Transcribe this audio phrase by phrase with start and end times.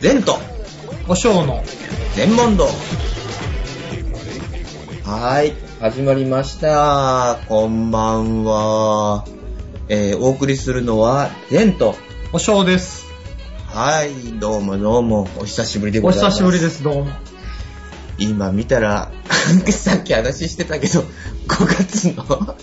[0.00, 0.38] 善と
[1.08, 1.64] お正の。
[2.14, 2.66] 全問答。
[5.02, 7.40] はーい、始まりました。
[7.48, 9.24] こんばんは。
[9.88, 11.96] えー、お送りするのは、善と。
[12.32, 13.06] お正です。
[13.66, 16.36] はい、どうもどうも、お久しぶりでごおざいます。
[16.36, 17.10] 久しぶりです、どうも。
[18.18, 19.10] 今見たら、
[19.72, 21.00] さっき話してたけど、
[21.48, 22.54] 5月の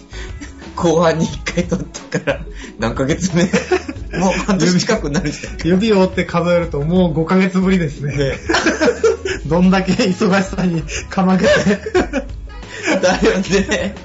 [0.75, 2.45] 後半に1回撮ってから、
[2.79, 3.43] 何ヶ月目？
[4.19, 5.67] もう半年近くなるじゃん。
[5.67, 8.15] 指を折って数えるともう5ヶ月ぶりですね。
[8.15, 8.37] ね
[9.47, 11.51] どんだけ忙しさにかまけて。
[13.01, 13.95] だよね。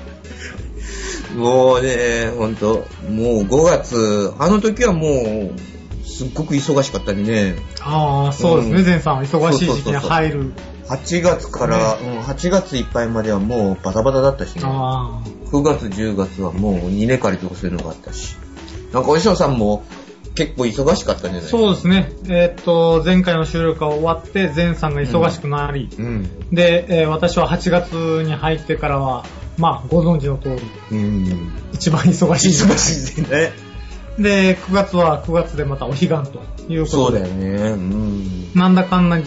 [1.37, 7.55] もうね、ほんと、もう5月、あの時はもう、すっごく忙しかったりね。
[7.81, 9.23] ああ、そうですね、うんさん。
[9.23, 10.53] 忙しい時期に入る。
[10.91, 14.63] 8月から、うん、8月いっぱいまではもうバタバタだったしね。
[14.65, 15.23] あ
[15.53, 18.37] 9月、10月はもう稲刈りとかそういうのがあったし。
[18.93, 19.85] なんかお師匠さんも
[20.35, 21.49] 結構忙しかったんじゃないあ。
[21.49, 22.13] そうですね。
[22.29, 26.51] えーっと、前回の収録が終わって、ゼンさんが忙しくなり、うん。
[26.51, 27.93] で、えー私は8月
[28.25, 29.25] に入ってからは、
[29.59, 31.53] まあ、ご存知の通り、うん。
[31.73, 33.53] 一番忙し忙しいね。
[34.19, 36.43] で、9月は9月でまたお彼岸ということ
[36.85, 37.47] で、そうだよね。
[37.71, 38.53] うん。
[38.55, 39.25] なんだかんだで、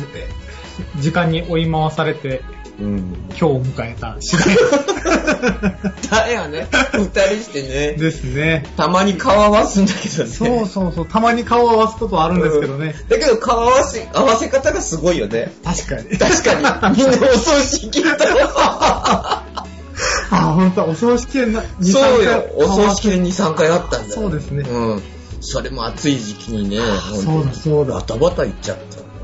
[0.99, 2.41] 時間に追い回されて、
[2.79, 2.97] うん。
[3.29, 4.35] 今日を迎えた次
[6.09, 6.67] 第 だよね。
[6.93, 7.93] 二人してね。
[7.93, 8.65] ですね。
[8.75, 10.30] たまに顔合わすんだけどね。
[10.30, 12.95] そうそうそう、たまに顔を合わすことはあるんですけどね。
[13.09, 15.53] だけど顔合わせ、合わせ方がすごいよね。
[15.63, 16.17] 確かに。
[16.17, 16.97] 確かに。
[16.97, 18.17] みんなお葬式だ
[20.31, 22.45] あ、ほんと、お葬式な、2そうよ。
[22.55, 24.21] お葬式で2、3回あったんだよ。
[24.21, 25.03] そうですねうん。
[25.41, 26.77] それも暑い時期にね。
[27.23, 28.77] そうだそうだバタバタいっちゃっ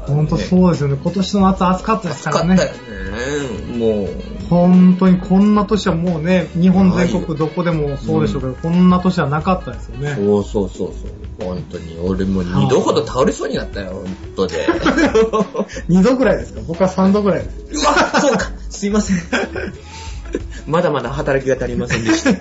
[0.05, 0.13] た。
[0.13, 0.97] ほんとそうですよね。
[1.01, 2.53] 今年の夏暑かったですからね。
[2.55, 3.77] 暑かったよね。
[3.77, 4.09] もう。
[4.49, 10.15] 本当にこんな年はもうね、日本全国どこでもそうでしょうけど、こんな年はなかったですよね。
[10.15, 11.45] そうそうそうそう。
[11.45, 11.97] 本当に。
[12.03, 14.67] 俺も二度ほど倒れそうになったよ、本当で。
[15.89, 16.61] 2度ぐらいですか？
[16.67, 17.83] 僕は3度ぐらいです。
[17.83, 18.51] うわ、そうか。
[18.69, 19.17] すいません。
[20.67, 22.31] まだまだ働きが足りませんでした。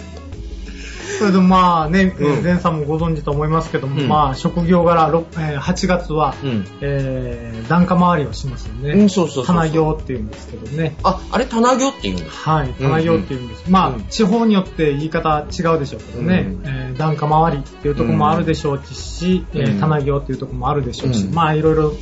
[1.19, 6.65] それでまあね、うん前さんもご存知と思いますけども、うんまあ職業柄、ろえー8月は、うん。
[6.81, 8.93] えー、檀家回りをしますよね。
[8.93, 9.47] うん、そうそう。
[9.47, 10.97] 棚行っていうんですけどね。
[11.03, 13.69] あ、あれ、棚行って言うんですはい、棚行っていうんです。
[13.69, 21.93] まあ、うん地方によって言い方違うでしょうけどね、うんえー檀家回りっていうところもあるでしょうし、うんえー棚行っていうところもあるでしょうし、うんまあいろいろ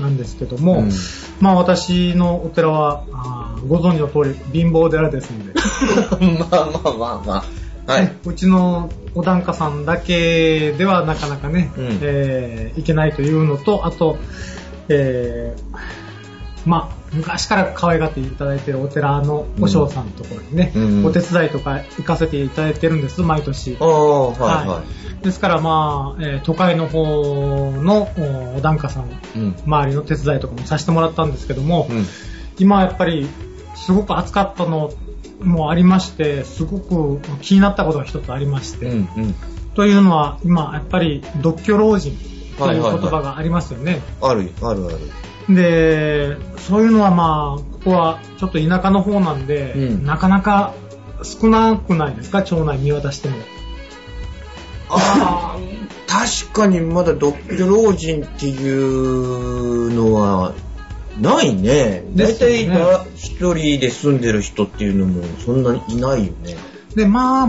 [0.00, 0.90] なんですけども、うん
[1.40, 3.04] まあ私のお寺は、
[3.68, 5.52] ご存知の通り貧乏寺ですので、
[6.38, 7.65] まあまあまあまあ。
[7.86, 8.16] はいね。
[8.24, 14.18] うちのお檀家さんだけではなかなかね、うんえーいけないというのと、あと、
[14.88, 15.76] えー
[16.66, 24.82] まあ、昔から可愛がっていただいているお寺のお嬢さんのところにね、うんお手伝いとか行かせていただいてるんです、毎年はいは
[25.20, 25.24] い。
[25.24, 29.56] ですからまあ、えー都会の方のおお檀家さん、うん。
[29.64, 32.04] 周りの手伝いとかもさせてもらったんですけども、うん。
[32.58, 33.28] 今やっぱり
[33.76, 34.90] すごく暑かったの
[35.40, 39.08] もありまして、すごく気になったことが一つありまして、うん。
[39.16, 39.34] うん。
[39.74, 44.00] というのは今やっぱり独居老人という言はいはいはい葉がありますよね。
[44.22, 45.54] ある、あるある。
[45.54, 50.74] で、そういうのはまあ、ここはちょっと田舎の方なんで、うんなかなか
[51.22, 52.42] 少なくないですか？
[52.42, 53.36] 町内見渡しても。
[54.88, 55.58] ああ、
[56.06, 60.52] 確かにまだ独居老人っていうのは、
[61.20, 62.04] ないね。
[62.14, 66.56] だいたいですよね一人で住んでる人っていうのもそんなにいないよね。
[66.94, 67.48] で、まあ、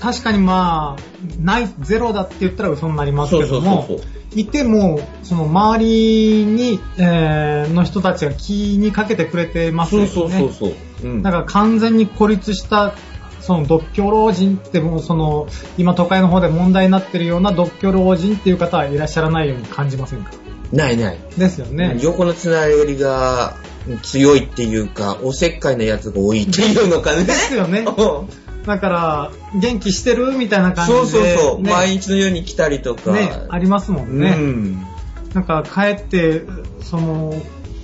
[0.00, 1.02] 確かにまあ、
[1.40, 4.06] ない、ゼロだって言ったら嘘になりますそうそうけども、そうそう。
[4.36, 10.06] いても、その周りに、えーの人たちが気にかけてくれてますよね。
[10.08, 11.08] そうそうそうそう。
[11.08, 12.94] うんだから完全に孤立した、
[13.40, 20.30] その独居老人ってもうその、今都会の方で問題になってるような独居老人っていう方はいらっしゃらないように感じませんか？
[20.72, 21.18] ないない。
[21.36, 21.98] ですよね。
[22.00, 23.56] 横のつながりが
[24.02, 27.24] 強いっていうか、おせっかいなやつが多いっていうのかね。
[27.24, 27.84] ですよね。
[27.86, 28.28] うん
[28.66, 30.98] だから、元気してるみたいな感じで。
[30.98, 31.62] そうそうそう。
[31.62, 33.10] ね毎日のように来たりとか。
[33.10, 34.36] ね、ありますもんね。
[34.36, 34.86] うん。
[35.34, 36.42] なんか帰って、
[36.82, 37.34] その、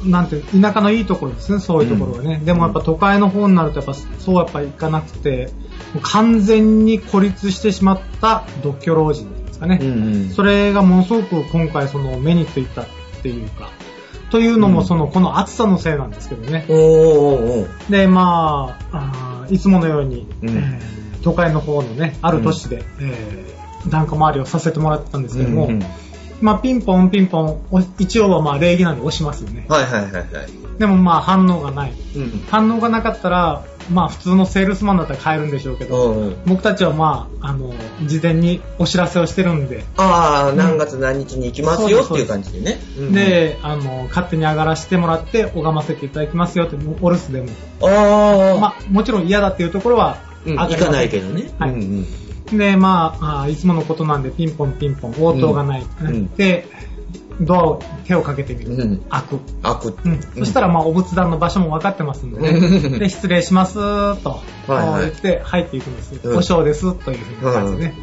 [0.04, 2.40] なんて田舎のいいところですね、そういうところはね。
[2.44, 5.50] でもやっぱ都会の方になるとやっぱそうやっぱいかなくて、
[6.02, 9.78] 完全に孤立してしまった独居老人ですかね。
[9.80, 10.30] うんうん。
[10.30, 12.86] それがものすごく今回その目についたっ
[13.22, 13.70] ていうか、
[14.30, 16.66] というのもその、この暑さのせいなんですけどね。
[17.90, 25.82] で、まあ、あーいつものように、うんえー都会の方のね、ある都市で、えー檀家回りをさせてもらってたんですけども、うんうん
[26.40, 29.66] まあ、ピンポンピンポン、お一応はまあ礼儀なんで押しますよね。
[29.68, 30.24] はいはいはいはい。
[30.78, 31.92] でもまあ反応がない。
[32.16, 32.44] うん。
[32.50, 36.36] 反応がなかったら、まあ普通のセールスマンだったら買えるんでしょうけど、うんうん。
[36.46, 37.72] 僕たちはまあ、あの、
[38.04, 42.78] 事前にお知らせをしてるんで、ああ、何月何日に行きますよっていう感じでね。
[42.98, 47.48] うんうん、で、あの、勝手に上がらせてもらって拝ませていただきますよって、お留守でも。
[47.88, 51.50] ああ、まあ、もちろん嫌だっていうところはうん行かないけどね。
[51.58, 52.25] はいうんうん。
[52.52, 55.82] で、まああー、いつものことなんでピンポンピンポン、応答がない。
[55.82, 56.68] んで、
[57.40, 58.74] ドアを手をかけてみる。
[58.74, 59.38] うん開く。
[59.62, 59.98] 開く。
[60.04, 62.98] うん、そしたら、まあ、お仏壇の場所も分かってますんでうんね。
[62.98, 66.20] で、失礼しますと、言って入っていくんです。
[66.22, 67.94] うんお尚ですというふうな感じでね。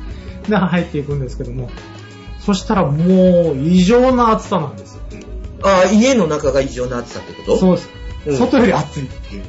[0.48, 1.70] で、入っていくんですけども、
[2.40, 5.02] そしたらもう異常な暑さなんですよ。
[5.64, 7.58] ああ、家の中が異常な暑さってこと？
[7.58, 7.90] そうです。
[8.26, 9.44] うん外より暑いっていう。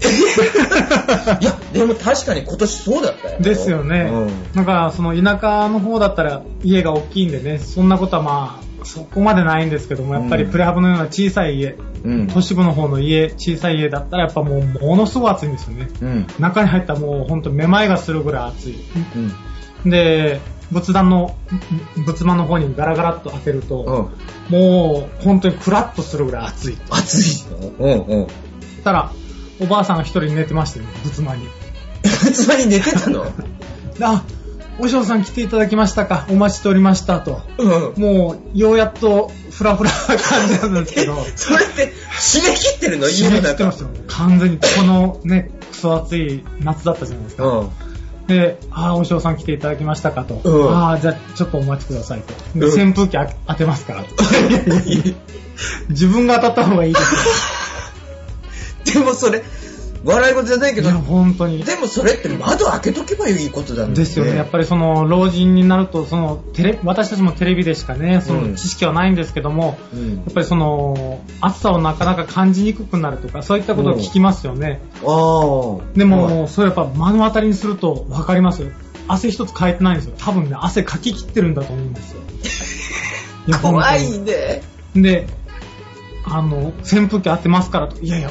[1.40, 3.40] いや、でも確かに今年そうだったよ。
[3.40, 4.10] ですよね。
[4.12, 12.26] うんだから、その田舎の方だったら家が大きいんでね、そんなことはまあ、そこまでないんですけども、やっぱりうんプレハブのような小さい家、うん。
[12.26, 15.88] 都市部の方の家、小さい家だったらやっぱもうものすごい暑いんですよね。
[16.02, 16.26] うん。
[16.38, 18.78] 中に入ったらもう本当めまいがするぐらい暑い。
[19.84, 19.90] うん。
[19.90, 20.40] で、
[20.70, 21.36] 仏壇の、
[22.04, 24.10] 仏間の方にガラガラっと開けると、
[24.50, 24.58] うん。
[24.58, 26.78] もう本当にクラッとするぐらい暑い。
[26.90, 27.68] 暑いの？
[27.78, 28.26] うんうん。
[28.84, 29.10] たら、
[29.60, 31.48] おばあさんが一人寝てましてね、仏間に。
[32.32, 33.26] つまり寝てたの？
[34.02, 34.22] あ、
[34.78, 37.42] お嬢さん来ていただきましたかお待ちしておりましたと。
[37.58, 37.64] う
[37.98, 38.02] ん。
[38.02, 41.16] もう、ようやっと、フラフラな感じなんですけえど。
[41.36, 43.06] それって、締め切ってるの？
[43.06, 43.40] 締め。
[43.40, 43.88] 切ってますよ。
[44.08, 47.44] 完全に、このね、クソ暑い夏だったじゃないですか。
[47.46, 47.68] うん。
[48.26, 50.40] で、ああ、お嬢さん来ていただきましたかと。
[50.42, 52.58] うんああ、じゃあちょっとお待ちくださいと。
[52.58, 54.08] で、うん扇風機あ当てますから と。
[55.90, 57.08] 自分が当たった方がいいですよ。
[58.92, 59.42] でもそれ、
[60.04, 61.64] 笑い事じゃないけどいや、、本当に。
[61.64, 63.94] でもそれって窓開けとけばいいことだね。
[63.94, 64.36] ですよね。
[64.36, 74.82] やっぱりその、老人になると、その、テレ、私たちもテレビでしかね、そうんの知識はないんですけども、うんやっぱりその、暑さをなかなか感じにくくなるとか、そういったことを聞きますよね。
[75.02, 75.98] ああ。
[75.98, 78.68] でも、それやっぱ目の当たりにすると分かりますよ。
[79.08, 80.14] 汗一つかいてないんですよ。
[80.18, 82.20] 多分ね、汗かき切ってるんだと思うんですよ。
[83.46, 84.62] い や怖い本ね。
[84.94, 85.26] で、
[86.24, 88.00] あの、扇風機当てますからと。
[88.00, 88.30] いやいや、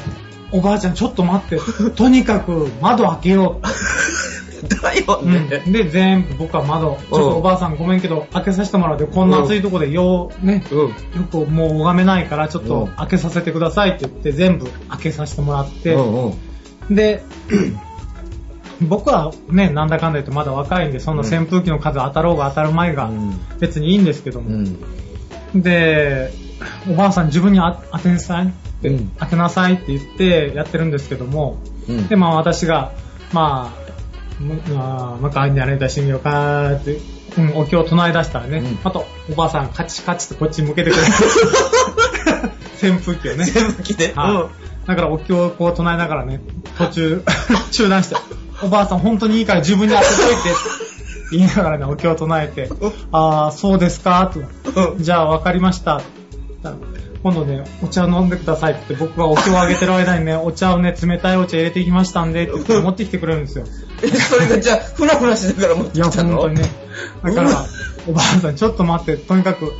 [0.54, 1.58] おばあちゃんちょっと待って。
[1.96, 3.66] とにかく窓開けよう。
[4.80, 5.62] だようん、ね。
[5.66, 10.78] で、全部僕は窓、ちょっとおばあさんごめんけど、開けさせてもらうで、こんな暑いとこでよう、ね、うん。
[10.78, 10.94] よ
[11.30, 16.94] くもう拝めないから、ちょっとうん開けさせてくださいって言って、全部開けさせてもらって、うんうん。
[16.94, 17.22] で、
[18.80, 24.50] 僕はね、なんだかんだ言ってまだ若いんで、そんな扇風機の数当たろうが当たる前がうん別にいいんですけどうも。
[24.50, 24.78] ん。
[25.54, 26.32] で、
[26.90, 31.58] おばあさん自分にあ当てなさいって、うん開けなさいって言ってやってるんですけども、
[31.88, 32.92] うんで、まあ私が、
[33.32, 36.98] まあ、むまあ、まあ、にあれだしみようかーって、
[37.38, 41.08] うん、お経を唱え出したらね、うんあと、おばあさんカチカチってこっち向けてくれる。
[42.92, 43.44] 扇風機をね。
[43.44, 44.12] 扇風機で？
[44.14, 46.40] はいだからお経をこう唱えながらね、
[46.76, 47.22] 途中、
[47.72, 48.16] 中断して、
[48.62, 50.58] おばあさん本当にいいから自分に当てといて
[51.36, 52.68] 言いながらね、お経を唱えて、
[53.10, 54.40] ああ、そうですかと。
[54.40, 55.02] うん。
[55.02, 56.02] じゃあ分かりました。
[57.24, 63.64] 今度ね、お茶飲んでくださいって僕がお経をあげてる間にね、お茶をね、冷たいお茶入れてきましたんでって言って持ってきてくれるんですよ。
[64.02, 66.36] え、それがじゃあ、ふらふらしながら持っていや、きたの？
[66.36, 66.68] 本当にね。
[67.22, 67.66] だから、
[68.06, 69.72] おばあさんちょっと待って、とにかく、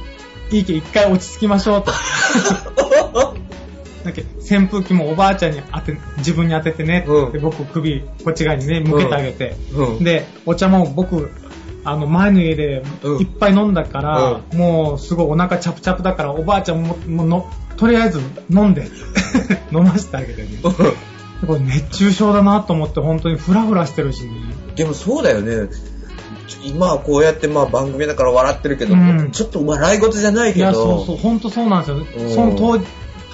[0.52, 1.92] いいけ、一回落ち着きましょうと。
[4.04, 11.30] だっけ扇風機もおばあちゃんに当て、自分に当ててね、うんで僕首こっち側にね、向けてあげて、うんで、お茶も僕、
[11.84, 18.20] あの前の家でうんいっぱい飲んだから、もうすごいお腹チャプチャプだからおばあちゃんももうのとりあえず
[18.50, 18.88] 飲んで
[19.72, 20.48] 飲ませてあげてね。
[21.46, 24.30] これ熱中症だなと思って本当にフラフラしてるしね。
[24.76, 25.68] でもそうだよね。
[26.64, 30.64] 今はこうやってまあ番組だから笑ってるけど、うんちょっと笑い事じゃないけど。
[30.64, 32.30] いや、そうそう、本当そうなんですよ。
[32.30, 32.78] その当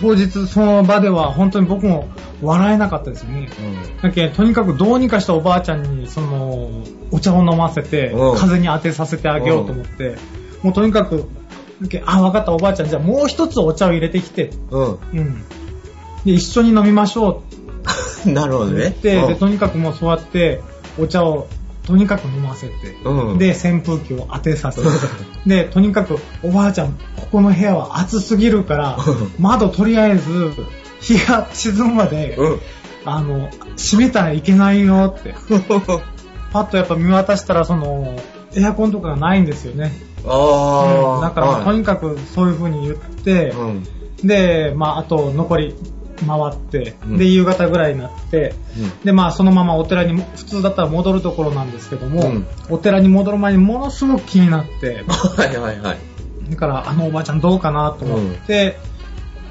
[0.01, 2.09] 当日、その場では本当に僕も
[2.43, 3.51] 笑えなかったですよね。
[3.95, 4.03] うん。
[4.03, 6.71] だけどとにかくどうにかしたおばあちゃんに、その、
[7.11, 10.17] お茶を飲ませてうん、風に当てさせてあげようと思って、
[10.63, 11.29] もうとにかく、
[11.83, 15.45] だけあ、わかったおばあちゃん、じゃあもう一つお茶を入れてきて、ううん。
[16.25, 17.43] で、一緒に飲みましょ
[18.27, 18.33] ん。
[18.33, 18.95] なるほどね。
[19.03, 20.63] で、とにかくもうそうやって、
[20.99, 21.47] お茶を
[21.87, 24.89] とにかく飲ませて、うんで、扇風機を当てさせて、
[25.47, 30.53] で、とにかく、おばあちゃん、ここの部屋は暑すぎるからうん、窓とりあえず、
[31.01, 32.61] 日が沈むまで、うん。
[33.05, 35.35] あの、閉めたらいけないよって。
[36.53, 38.15] パッとやっぱ見渡したら、その、
[38.55, 39.93] エアコンとかがないんですよね。
[40.27, 41.21] ああ。
[41.23, 43.85] だから、はいとにかくそういう風に言って、うん。
[44.27, 45.75] で、まあ、あと残り
[46.27, 48.55] 回って、うんで、夕方ぐらいになって、
[49.05, 55.99] で、まあ、そのままお寺にも、普通だったら戻るところなんですけども、うんお寺に戻る前にものすごく気になって、はいはいはい。
[56.51, 58.79] だから、あのおばあちゃんどうかなと思って、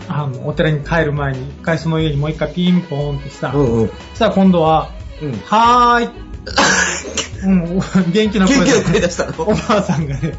[0.07, 3.88] あの、お寺に帰る前に一回その家にもう一回ピンポーンってしたら、うんうん。
[3.88, 4.89] そしたら今度は、
[5.21, 5.33] うん。
[5.45, 6.09] はーい。
[7.43, 7.79] うん、
[8.11, 9.43] 元気な声出したの？
[9.43, 10.33] おばあさんがね、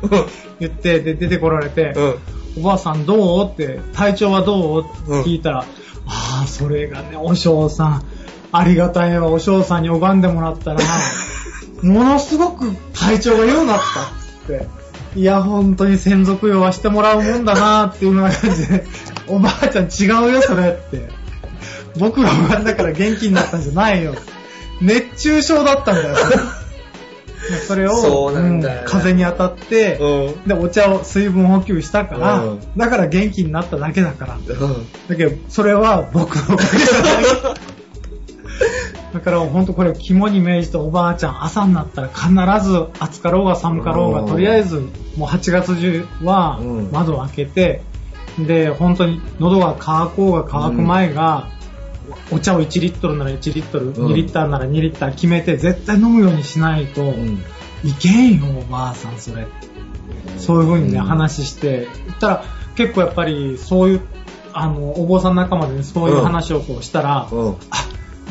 [0.58, 2.18] 言って、で、出てこられて、うん。
[2.58, 3.48] おばあさんどう？
[3.50, 4.82] って、体調はどう？
[4.82, 5.64] って聞いたら、
[6.10, 8.04] ああ、それがね、お嬢さん、
[8.52, 10.80] ありがたいわ、お嬢さんに拝んでもらったら、
[11.82, 14.68] ものすごく体調が良くなったって。
[15.14, 18.84] いや、本当に専属用はしてもらうもんだなっていうような感じで、
[19.28, 21.08] おばあちゃん違うよ、それって。
[21.96, 24.14] 僕が拝んだから元気になったんじゃないよ。
[24.80, 26.36] 熱中症だったんだよ、それ
[27.56, 30.48] それを、そうなんだようん風に当たって、うん。
[30.48, 34.36] で、お茶を水分補給したから、うんだから元気になっただけだから。
[34.36, 34.46] うん。
[35.08, 37.70] だけど、それは僕のおかげじゃない。
[39.12, 44.80] だから本当これを肝に銘じておばあちゃん朝になったら必ず暑かろうが寒かろうがうんとりあえず
[45.16, 47.82] もう8月中はうん窓を開けて
[48.38, 51.48] で本当に喉が渇こうが渇く前が
[52.30, 57.42] お茶を1リットルなら1リットルん2リッターなら2リッター決めて絶対飲むようにしないとうん。
[57.82, 59.46] いけんよおばあさんそれ
[60.38, 62.44] そういう風にね、うん話して、言ったら、
[62.76, 64.00] 結構やっぱり、そういう、
[64.52, 67.50] あの、お坊さん仲間でね、そういう話をこうしたら、うん。
[67.50, 67.54] あ、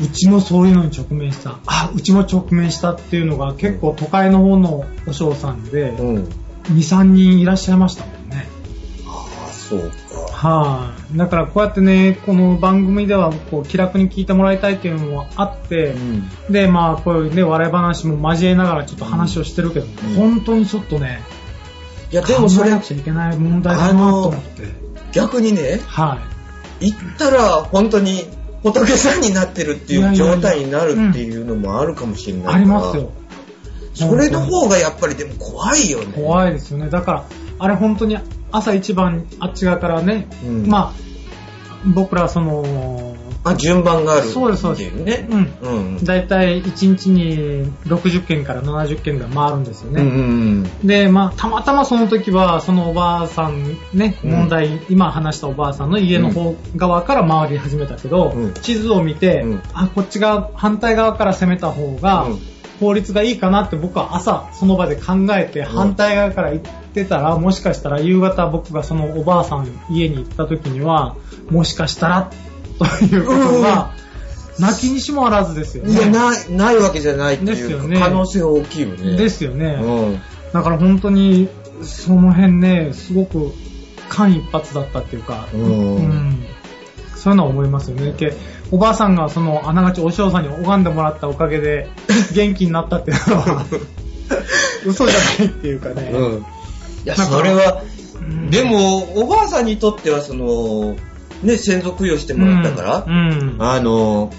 [0.02, 1.58] うちもそういうのに直面した。
[1.66, 6.16] あ、うちも直面したっていうのが結構都会の方のお嬢さんで、うん。
[6.24, 6.28] 2、
[6.68, 8.48] 3人いらっしゃいましたもんね。
[9.70, 10.48] ああ、そうか。
[10.48, 16.28] はい、だからこうやってね、この番組ではこう気楽に聞いてもらいたいっていうのもあって、ん。
[16.50, 21.20] で、まあ、こういうね、笑い話も交えながらちょっと話をしてるけど、うん本当にちょっとね、
[22.12, 24.62] いや、でもそれなく、ちゃいけない問題だなと思って。
[25.12, 26.18] 逆にね、は
[26.80, 26.90] い。
[26.92, 28.24] 行ったら本当に
[28.62, 32.56] 仏さんになってるっていう状態になるっていうのもあるかもしれないから。
[32.56, 33.12] ありますよ。
[33.94, 36.12] それの方がやっぱりでも怖いよね。
[36.14, 36.88] 怖いですよね。
[36.88, 37.24] だから、
[37.58, 38.16] あれ本当に
[38.52, 40.92] 朝一番あっち側からね、うんまあ、
[41.86, 45.26] 僕らその、あ、順番があるそうですそうですね。
[45.30, 45.94] うん。
[45.96, 46.04] うん。
[46.04, 50.02] だいたい1日に60件から70件が回るんですよね。
[50.02, 62.38] うんうんで、まあ、たまたまその時は、そのおばあさんね、うん問題、今話したおばあさんの家の方側から回り始めたけど、うん地図を見て、うんあ、こっち側、反対側から攻めた方が、うん
[62.80, 71.14] 法律がいいかなって僕は朝その場で考えて反対側から行ってたら、もしかしたら夕方僕がそのおばあさん家に行った時には、
[71.50, 72.30] もしかしたら
[72.78, 73.92] ということが、
[74.58, 76.10] 泣きにしもあらずですよいや、ね。
[76.10, 79.16] ない、ないわけじゃないっていうですよね可能性は大きいよね。
[79.16, 79.78] ですよね。
[79.80, 80.20] うん。
[80.52, 81.48] だから本当に、
[81.82, 83.52] その辺ね、すごく
[84.08, 86.44] 間一髪だったっていうか、うん
[87.20, 88.14] そういうのは思いますよね。
[88.70, 91.88] けおばあさんがその、あながちお嬢さんに拝んでもらったおかげで、
[92.34, 93.66] 元気になったっていうのは、
[94.86, 96.10] 嘘じゃないっていうかね。
[96.12, 96.38] うん。
[96.38, 96.42] い
[97.04, 100.96] や、それは、うんでも、おばあさんにとっては、その、
[101.42, 103.56] ね、先祖供養してもらったから、うん。
[103.58, 104.30] あの、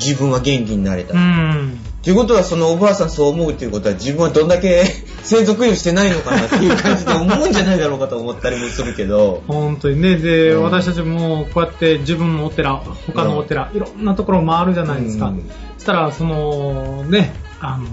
[0.00, 1.14] 自分は元気になれた。
[1.14, 1.78] うっん。
[2.04, 4.84] ていうことは、そのおばあさんそう思うっていうことは、自分はどんだけ
[5.22, 9.42] 先祖供養してないのかなっていう感じで思うんじゃないだろうかと思ったりもするけど。
[9.48, 10.16] 本当にね。
[10.16, 15.28] で、うん私たちもこうやって自分のお寺、他のお寺、いろんなところ回るじゃないですか。
[15.28, 17.86] うんそしたら、その、ね、あの、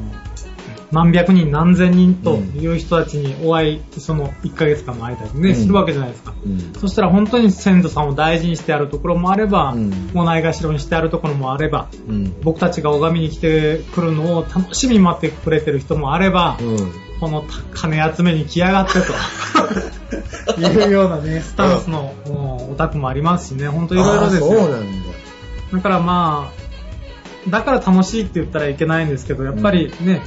[0.91, 6.33] 何百人何千人という人たちにお会い、その1ヶ月間の間にね、うんするわけじゃないですか。
[6.45, 12.41] うんそしたら本当に先祖さんを大事にしてあるところもあれば、うんもうないがしろにしてあるところもあれば、うん。
[12.41, 16.77] 僕たちが拝みに来てくるのを楽しみに待ってくれてる人もあれば、うん。
[17.19, 18.93] この金集めに来やがって
[20.55, 24.47] と いうようなね、スタンスのもうオタクもありますしね、本当いろいろですよ。
[24.47, 25.09] そうなんだ。
[25.73, 26.51] だからま
[27.47, 30.21] あ、だから楽しいって言ったらいけないんですけど、やっぱりね、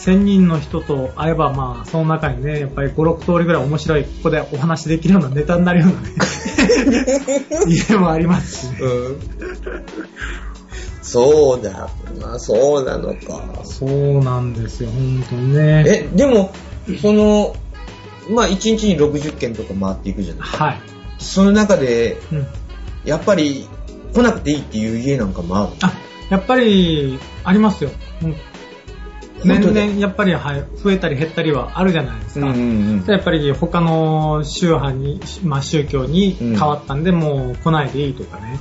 [0.00, 6.08] 1000人の人と会えばまあ、その中にね、やっぱり5、6通りぐらい面白い、ここでお話できるようなネタになるようなね、
[7.68, 8.78] 家もありますしね。
[8.80, 9.20] うん。
[11.02, 11.90] そうだ。
[12.18, 13.42] まあ、そうなのか。
[13.64, 15.84] そうなんですよ、本当にね。
[15.86, 16.50] え、でも、
[17.02, 17.54] その、
[18.30, 20.80] まあ、1日に60件とか回っていくじゃないはい。
[21.18, 22.46] その中で、うん。
[23.04, 23.68] やっぱり、
[24.14, 25.92] 来なくていいっていう家なんかもあるあ、
[26.30, 27.90] やっぱり、ありますよ。
[28.22, 28.34] うん
[29.44, 32.52] 年々、やっぱり、はい、増えたり減ったりはあるじゃないですか。
[32.52, 38.58] んやっぱり他の宗派に、まあ、宗教に変わったんで、もう来ないでいいとかね。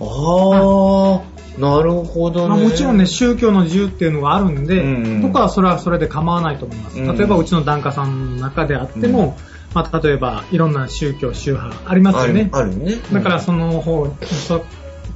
[0.00, 2.48] ああ、なるほどね。
[2.48, 6.98] まあ、もちろんね、宗教の自由っていうのがあるんで、うんうん僕はそれはそれで構わないと思います。
[6.98, 9.36] うん例えば、うちの檀家さんの中であっても、
[9.74, 12.48] まあ、例えば、いろんな宗教、宗派ありますよね。
[12.52, 12.96] あるよね。
[13.12, 14.62] だから、その方、そっ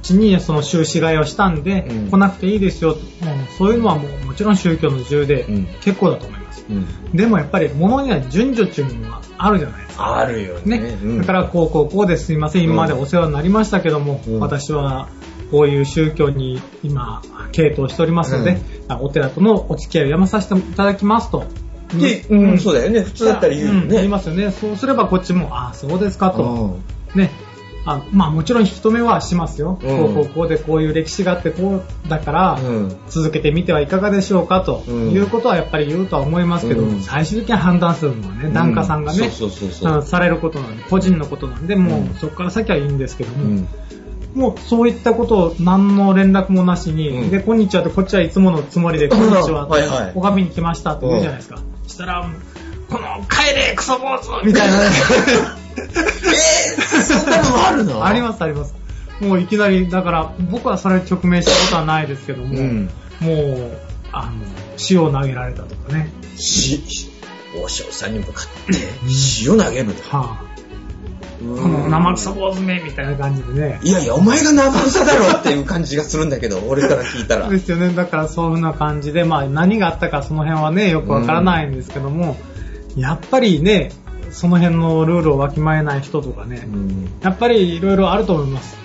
[0.01, 3.05] ちにその収支買いをしたんで、うん来なくていいですよと、うん
[3.57, 6.65] そういうのはもうもちろん宗教の自由でうん結構だと思います。
[6.69, 6.85] うん。
[7.13, 10.17] でもやっぱり物には順序っていうものがあるじゃないですか。
[10.17, 10.79] あるよね。
[10.79, 10.97] ね。
[11.01, 12.63] うんだから、こう、こう、こうですいません。
[12.63, 15.09] 今までお世話になりましたけども、うん私は、
[15.51, 18.57] こういう宗教に今、傾倒しておりますので、
[18.99, 21.45] お寺とのお付き合いをやめさせていただきますと。
[21.93, 23.01] で、うん、そうだよね。
[23.01, 24.07] 普通だったら言うよん言いね。
[24.07, 24.51] ますよね。
[24.51, 26.43] そうすればこっちも、ああ、そうですかと。
[27.15, 27.31] うんね。
[27.85, 29.79] あまあもちろん引き止めはしますよ。
[29.81, 29.97] うん。
[29.97, 32.97] こうこうこうでこういう歴史があってこうだから、うん。
[33.07, 35.11] 続けてみてはいかがでしょうかとうん。
[35.11, 37.01] いうことはやっぱり言うとは思いますけど、うん。
[37.01, 39.29] 最終的に判断するのはね、檀家さんがね、
[40.03, 43.67] されることなんで、個人のことなんで、もう、うんそこから先はいいんですけども、うん。
[44.33, 47.29] もうそういったことを何の連絡もなしに、うん。
[47.29, 50.11] で、こんにちはってこっちはいつものつもりで、 こんにちは、はいはい。
[50.15, 51.59] 拝みに来ましたって言うじゃないですか。
[51.87, 52.29] したら、
[52.89, 54.85] この帰れクソ坊主みたいなね。
[55.77, 58.03] えー、そんなのもあるの？
[58.05, 58.73] ありますあります。
[59.21, 62.89] もういきなり、だから僕はそれ直面したことはないですけども、うん
[63.21, 63.71] もう、
[64.11, 64.31] あの、
[64.89, 66.09] 塩を投げられたとかね。
[66.37, 66.83] し、
[67.63, 68.73] 王将さんに向かって、
[69.45, 70.17] 塩投げると。
[70.17, 70.45] はあ、
[71.39, 73.79] ここの生臭坊主めみたいな感じでね。
[73.83, 77.47] いやいや、お前が生臭だろっていう感じがするんだけど、 俺から聞いたら。
[77.47, 77.89] ですよね。
[77.89, 82.37] だからそういうふうな感じで、まあ何があったかその辺はね、よくわからないんですけども、
[82.97, 83.91] やっぱりね、
[84.35, 88.77] その辺のルールをわきまえない人とかね、うんやっぱりいろいろあると思います。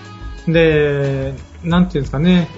[0.46, 2.48] で、なんていうんですかね、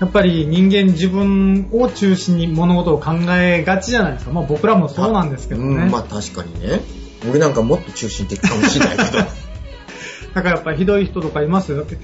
[0.00, 4.32] やっぱり人間自分を中心に物事を考えがちじゃないですか。
[4.32, 5.84] まあ僕らもそうなんですけどね。
[5.84, 6.80] うんまあ確かにね。
[7.30, 9.18] 俺なんかもっと中心的かもしれないけど。
[10.34, 11.78] だからやっぱりひどい人とかいますよ。
[11.78, 12.00] だってこ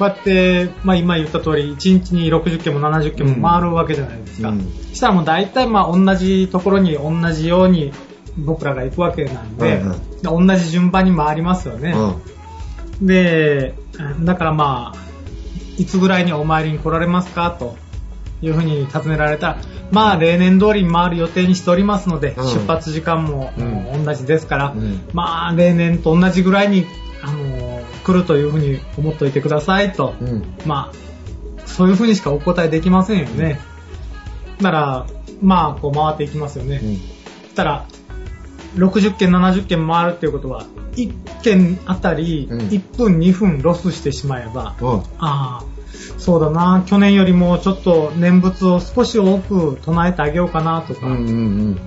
[0.00, 4.50] うやって、まあ今言った通り、1日に60件も70件も回るわけじゃないですか。
[4.50, 7.92] うんしたらもう大体まあ同じところに同じように
[8.38, 11.94] 僕らが行くわけなんで、うんで同じ順番に回りますよね。
[13.00, 13.74] で、
[14.20, 14.98] だからまあ、
[15.78, 17.76] いつぐらいにお参りに来られますかと
[18.40, 19.58] いうふうに尋ねられたら、
[19.90, 23.52] まあ例年通りに回る予定にしておりますので、うん出発時間も、
[24.04, 26.86] 同じですから、うんまあ例年と同じぐらいに、
[27.22, 30.28] あの来るというふうに思っておいてくださいと、うん。
[30.28, 30.44] うん。
[30.66, 33.60] まあ、そういうふうにしかお答えできませんよね。
[34.58, 35.06] だから、
[35.40, 36.80] まあ、こう回っていきますよね。
[36.82, 37.86] うんそしたら、
[38.76, 40.64] 60件、70件回るっていうことは、
[40.96, 41.12] 1
[41.42, 44.98] 件あたりうん1分、2分ロスしてしまえば、うん。
[44.98, 45.64] ああ、
[46.18, 51.80] そうだな、去年よりもちょっと念仏を少し多く唱えてあげようかなとか、うんうん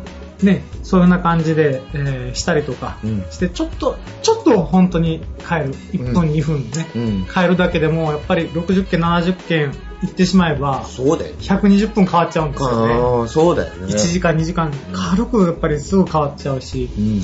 [0.43, 5.74] ね、そういうような感じで、えーしたりとかうんして、ちょっと、ちょっと本当に帰る。
[5.93, 6.88] 1分、うん2分ね。
[6.95, 7.26] うん。
[7.34, 9.71] 帰るだけでも、やっぱり60件、70件
[10.06, 11.39] 行ってしまえば、そうだよね。
[11.41, 13.28] 120分変わっちゃうんですよね。
[13.28, 13.94] そうだよね。
[13.94, 17.22] 1時間、2時間、軽くやっぱりすぐ変わっちゃうし、うん。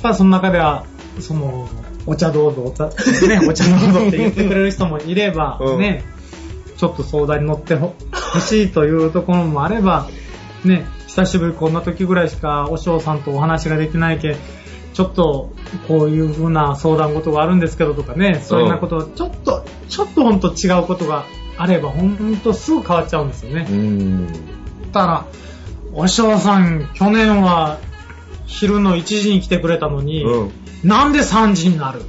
[0.00, 0.86] ただその中では、
[1.20, 1.68] その、
[2.06, 2.86] お茶どうぞ、お茶、
[3.28, 6.04] ね、お茶どうぞって言ってくれる人もいれば、うんね、
[6.76, 7.94] ちょっと相談に乗ってほ
[8.34, 10.08] 欲しいというところもあれば、
[10.64, 14.36] ね、久しぶりこんな時ぐらいしかお嬢さんとお話ができないけ、
[14.94, 15.52] ちょっと
[15.88, 21.24] こういう風な相談事があるんですけどとかね、そういうようなことをちょっと、ちょっとほんと違うことが
[21.56, 23.66] あれば、ほんとすぐ変わっちゃうんですよね。
[23.68, 24.26] うん。
[24.26, 24.32] だ
[24.92, 25.26] から、
[25.94, 27.78] お嬢さん、去年は
[28.46, 30.50] 昼の1時に来てくれたのに、うん。
[30.82, 32.02] なんで3時になる？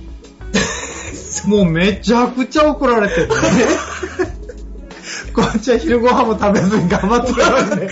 [1.46, 3.34] もうめちゃくちゃ怒られてるね。
[5.34, 7.88] こっちは昼ご飯も食べずに頑張ってるのにね。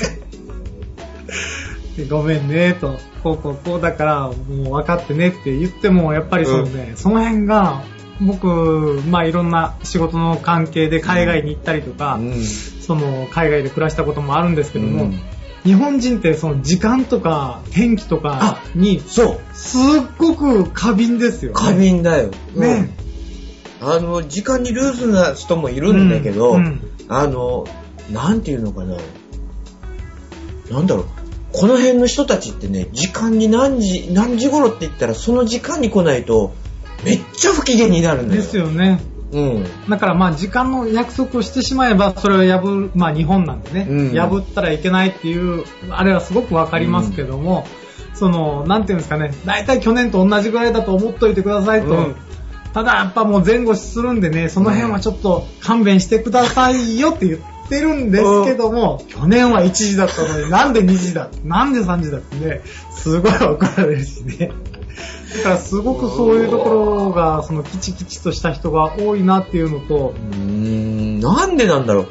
[1.98, 2.98] で ごめんね、と。
[3.24, 7.84] こうこうこうだから、もう分かってねって言っても、やっぱりそのね、その辺が、
[8.22, 12.44] 僕、まあいろんな仕事の関係で海外に行ったりとか、うん。
[12.44, 15.20] その海外で暮らしたこともあるんですけども、うん
[15.64, 19.56] 日本人ってその時間とか天気とかにそう。
[19.56, 19.82] すっ
[20.18, 21.60] ごく過敏ですよね。
[21.60, 22.32] 過敏だよ。
[22.56, 22.96] ね。
[23.82, 23.88] うん。
[23.88, 27.68] あの、時間にルーズな人もいるんだけど、うんうんあの、
[28.10, 28.98] なんていうのかな。
[30.72, 31.06] なんだろう。
[31.52, 36.54] この辺の人たちってね、時間に何時、何時頃って言ったら、その時間に来ないと、
[37.04, 38.42] めっちゃ不機嫌になるんだよ。
[38.42, 39.02] ですよね。
[39.32, 39.66] うん。
[39.90, 47.66] だからまあ時間の約束をしてしまえばそれを破る、まあ日本なんでね、うん破ったらいけないっていう、あれはすごくわかりますけども、
[48.14, 51.88] その、なんていうんですかね、大体去年と同じぐらいだと思っといてくださいと。
[51.92, 52.16] うん
[52.74, 62.62] ただやっぱもう前後するんでね、その辺はちょっと勘弁してくださいよって言ってるんですけども、去年は1時だったのになんで2時だなんで3時だってね、
[62.92, 64.52] すごい怒られるしね。
[65.38, 72.08] だからすごくそういうところが、そのキチキチとした人が多いなっていうのとう、ーん、なんでなんだろう。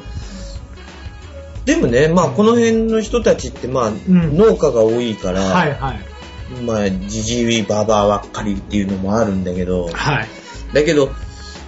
[1.65, 6.61] でもね、まあこの辺の人たちってまあ、ん農家が多いから、はいはい。
[6.63, 10.27] まあじじいばばばっかりっていうのもあるんだけど、はい。
[10.73, 11.11] だけど、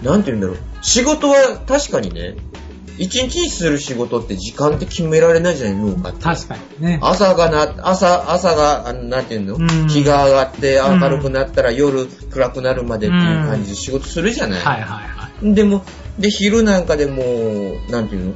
[0.02, 0.58] なんて言うんだろう。
[0.82, 2.36] 仕事は確かにね、
[2.98, 6.14] 一日にする仕事って時間って決められないじゃない脳が。
[6.14, 7.00] 確かにね。
[7.02, 15.54] 朝がな、朝、朝が、あのなんていうの、うん日が上がって明るくなったら夜暗くなるまでっていう感じで仕事するじゃない、はいはいはい。
[15.54, 15.84] でも、
[16.20, 18.34] で、昼なんかでもう、なんていうの？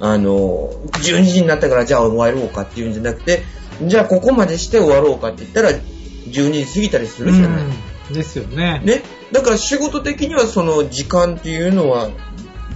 [0.00, 3.42] あの、12時になったからじゃあ終わろうかっていうんじゃなくて、
[3.82, 8.80] じゃあここまでして終わろうかって言ったら、12時過ぎたりするじゃない、うんですよね。
[8.84, 9.02] ね？
[9.30, 12.08] だから仕事的にはその時間っていうのは、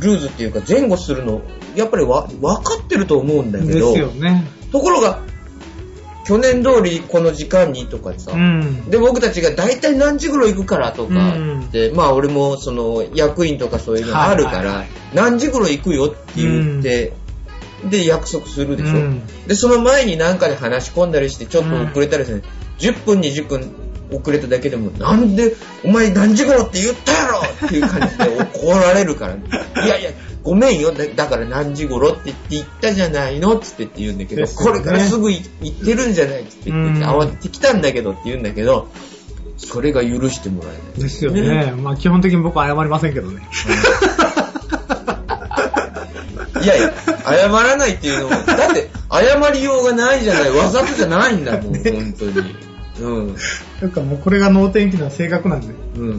[0.00, 1.42] ルーズっていうか前後するの、
[1.74, 4.44] やっぱりわ分かってると思うんだけでど、すよね。
[4.72, 5.20] ところが、
[6.26, 8.90] 去年通りこの時間にとかさ、うん。
[8.90, 11.70] で、僕たちが大体何時頃行くからとかうん。
[11.70, 17.12] で、まあ俺もその役員とかそういうのがあるから、何時頃行くよって言って、
[17.90, 19.22] で、約束するでしょ、うん。
[19.46, 22.42] で、その前に何かで話し込んだりして、ちょっと遅れたりする、
[22.78, 23.72] 10分、20分
[24.16, 28.24] 遅れただけでも、なんで、お前何時頃って言ったやろっていう感じで
[28.60, 29.34] 怒られるから、
[29.84, 30.10] いやいや、
[30.42, 38.88] ごめんよ、だだから何時頃って言って言ったじゃないのってって言うんだけど、ねこれからすぐ行ってるんじゃないって言って、うん慌ててきたんだけどって言うんだけど、
[39.56, 41.02] それが許してもらえない。
[41.02, 41.72] ですよね。
[41.76, 43.42] まあ基本的に僕は謝りませんけどね。
[46.62, 52.73] いやいや、謝らないっていうのも、だって謝りようがないじゃない、わざとじゃないんだもん、 本当に。
[53.00, 53.36] うん。
[53.80, 55.74] なんかもうこれが能天気な性格なんで。
[55.96, 56.18] うん。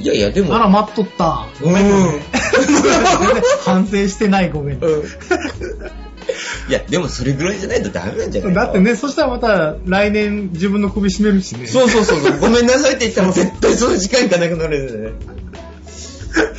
[0.00, 1.46] いやいや、でも、あら、待っとった。
[1.62, 1.76] うん。
[3.64, 4.78] 反省してないごめん。
[4.78, 5.02] うん
[6.68, 8.78] いや、でもそれぐらいじゃないとダメなんじゃないだって。
[8.78, 11.66] ね、そしたらまた来年自分の首絞めるしね。
[11.66, 15.12] そうそうそうそう、ごめんなさいって言ったら絶対その時間いかなくなるよね。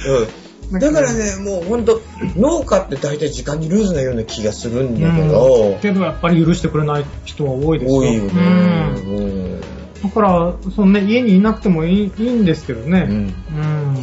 [0.08, 0.40] うん。
[0.79, 2.01] だからね、もうほんと、
[2.38, 7.99] 農家って大体時間にルーズなような気がするんだけど、けどやっぱり許してくれない人は多いですよ。
[7.99, 8.31] 多いよね。
[9.05, 9.62] うんうん
[10.01, 13.05] だから、そのね、家にいなくてもいいいいんですけどね。
[13.07, 13.15] うん。
[13.15, 13.95] うん。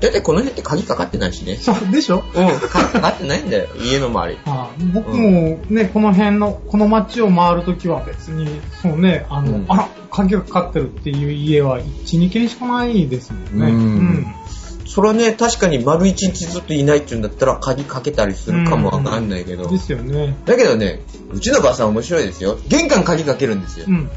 [0.00, 1.56] だってこの辺って鍵かかってないしね。
[1.56, 2.24] そう、でしょ？
[2.34, 4.38] うん、かかってないんだよ、家の周り。
[4.46, 8.46] あ僕もね、この辺の、この街を回るときは別に、
[8.80, 11.84] そうね、あの、うんあら、鍵がかかってるっていう家は1、
[12.18, 13.66] 2軒しかないですもんね。
[13.66, 14.26] うん
[14.94, 19.66] それはね、確かに丸一日ずっといないっていうんだったら鍵かけたりするかもわかんないけど。
[19.66, 20.36] ですよね。
[20.44, 21.00] だけどね、
[21.30, 22.58] うちのばあさん面白いですよ。
[22.68, 23.86] 玄関鍵かけるんですよ。
[23.88, 24.10] うん。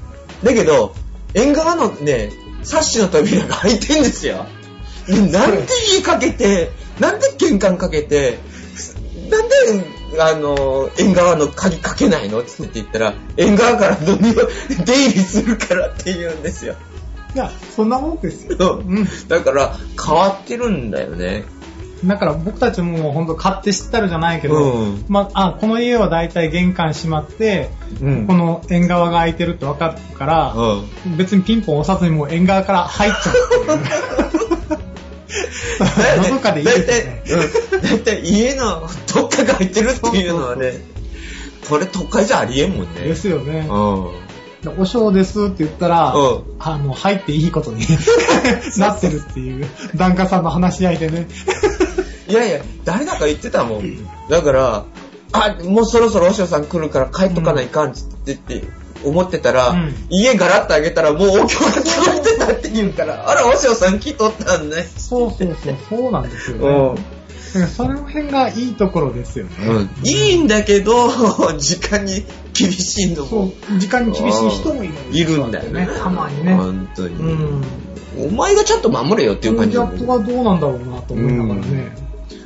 [0.43, 0.93] だけど、
[1.33, 2.29] 縁側のね、
[2.63, 4.47] サッシの扉が開いてんですよ。
[5.07, 8.39] ねなんで家かけて、なんで玄関かけて、
[9.31, 9.55] なんで、
[10.19, 12.41] あの、縁側の鍵かけないの？
[12.41, 16.75] って言ったら、縁側から出入りするからって言うんですよ。
[17.35, 18.81] いや、そんなもんですよ。
[18.87, 19.05] うん。
[19.27, 21.43] だから、変わってるんだよね。
[22.05, 27.69] だから僕たちももうほんと買って知ったるじゃないけど、うんまあ、あ、この家はだいたい玄関閉まって、
[28.01, 31.17] うんこの縁側が開いてるって分かるから、うん。
[31.17, 34.85] 別にピンポン押さずにもう縁側から入っちゃうっていう。
[36.29, 37.23] どこかでいいですね。
[38.05, 40.73] だ家のどっかが入ってるっていうのはね、
[41.67, 43.01] これ都会じゃありえんもんね。
[43.01, 43.67] ですよね。
[43.69, 44.24] うん。
[44.65, 47.85] でお尚ですって言ったら、うんあの、入っていいことに
[48.77, 51.27] なってるっていう、檀家さんの話し合いでね。
[52.27, 54.07] いやいや、誰だか言ってたもん。
[54.29, 54.85] だから、
[55.31, 57.93] あ、もうそろそろおしょさん来るから帰っとかないかんっ
[58.25, 58.63] てって
[59.03, 64.87] 思ってたら、うん家ガラッと開けたらもうお経が聞こえてたって言うから、あら、おしょさん来とったんね。
[64.97, 67.67] そうそうそう、そうなんですよね。
[67.67, 69.51] その辺がいいところですよね。
[69.65, 71.09] うん、いいんだけど、
[71.57, 72.25] 時間に
[72.57, 75.87] 厳しいのそもう、時間に厳しい人もいるいるんだよね。
[76.01, 76.55] たまにね。
[76.55, 77.15] 本当に。
[77.15, 77.63] うん。
[78.27, 81.91] お前がちゃんと守れよっていう感じギャップはどうなんだろうなと思いながらね。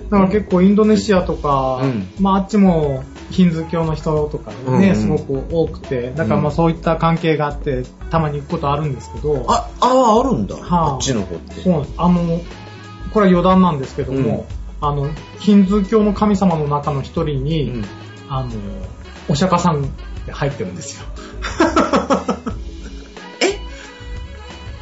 [0.09, 10.55] だから結構インドネシアとか、うんまああっちもヒンズー教の人とかね、うんうんすごく多くて、だからまあそういった関係があって、たまに行くことあるんですけど、あ、あ、あるんだ。
[10.55, 11.61] はああっちの方って。
[11.61, 11.93] そうなんです。
[11.97, 12.41] あの、
[13.13, 14.47] これは余談なんですけども、
[14.81, 17.85] あの、ヒンズー教の神様の中の一人に、うん
[18.29, 18.49] あの、
[19.29, 19.89] お釈迦さん
[20.29, 21.05] 入ってるんですよ。
[23.41, 23.59] え？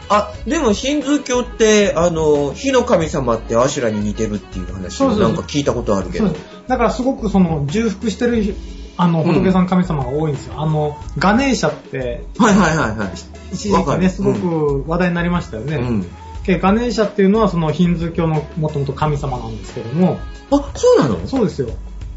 [0.10, 6.30] あ、でもヒンズー教って、あの、火の神様ってアシュラに似てるっていう話そうそうなんか聞いたことあるけど
[6.68, 8.56] だからすごくその重複してる
[8.98, 10.56] あの仏さん神様が多いんですよ。
[10.58, 13.10] あの、ガネーシャってはいはいはいはい。
[13.54, 15.76] 一時期ね、すごく話題になりましたよね。
[15.76, 16.06] うん。
[16.46, 20.18] でガネーシャっていうのはそのヒンズー教のもともと神様なんですけども、
[20.52, 21.28] あ、そうなの？
[21.28, 21.70] そうですよ。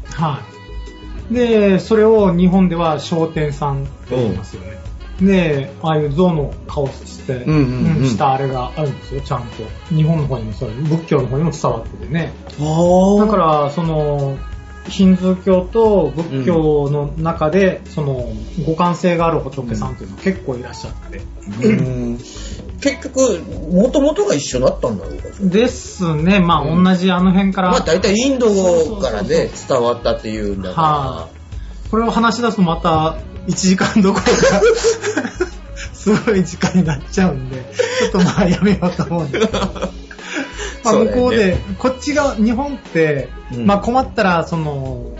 [0.05, 0.60] はい。
[1.31, 4.81] で、それを日本では商店さんって言いますよね。
[5.21, 9.95] で、ああいう象の顔して、うんうんうんしたあれがあるんですよ、ちゃんと。
[9.95, 12.33] 日本の方にもそう、仏教の方にも伝わっててね。
[12.59, 14.37] あだから、その、
[14.87, 21.21] ヒンズー教と仏教の中で、その、互換性がある仏さんっていうのは結構いらっしゃって。
[21.67, 22.17] うん。
[22.81, 23.39] 結局、
[23.71, 25.29] もともとが一緒だったんだろうか。
[25.39, 26.39] ですね。
[26.39, 27.69] まあ、うん同じあの辺から。
[27.69, 28.49] まあ大体インド
[28.99, 31.29] からね、伝わったっていうんだはか
[31.91, 33.17] これを話し出すとまた
[33.47, 34.31] 1時間どころか、
[35.93, 37.57] すごい時間になっちゃうんで、
[37.99, 39.39] ちょっとまあやめようと思うんで。
[40.83, 45.11] まあ向こうで、こっち側、日本って、うんまあ困ったら、その、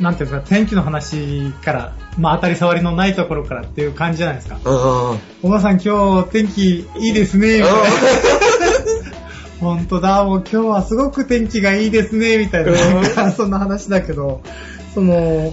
[0.00, 4.58] なんていうか、天気の話から、まあ当たり障りのないところからっていう感じじゃないですか。
[5.42, 7.78] おばさん今日天気いいですね、みたいな。
[9.60, 14.40] 本当だ、もう今日はすごく天気がいいですね、みたいな、なんかそんな話だけど、
[14.94, 15.52] その、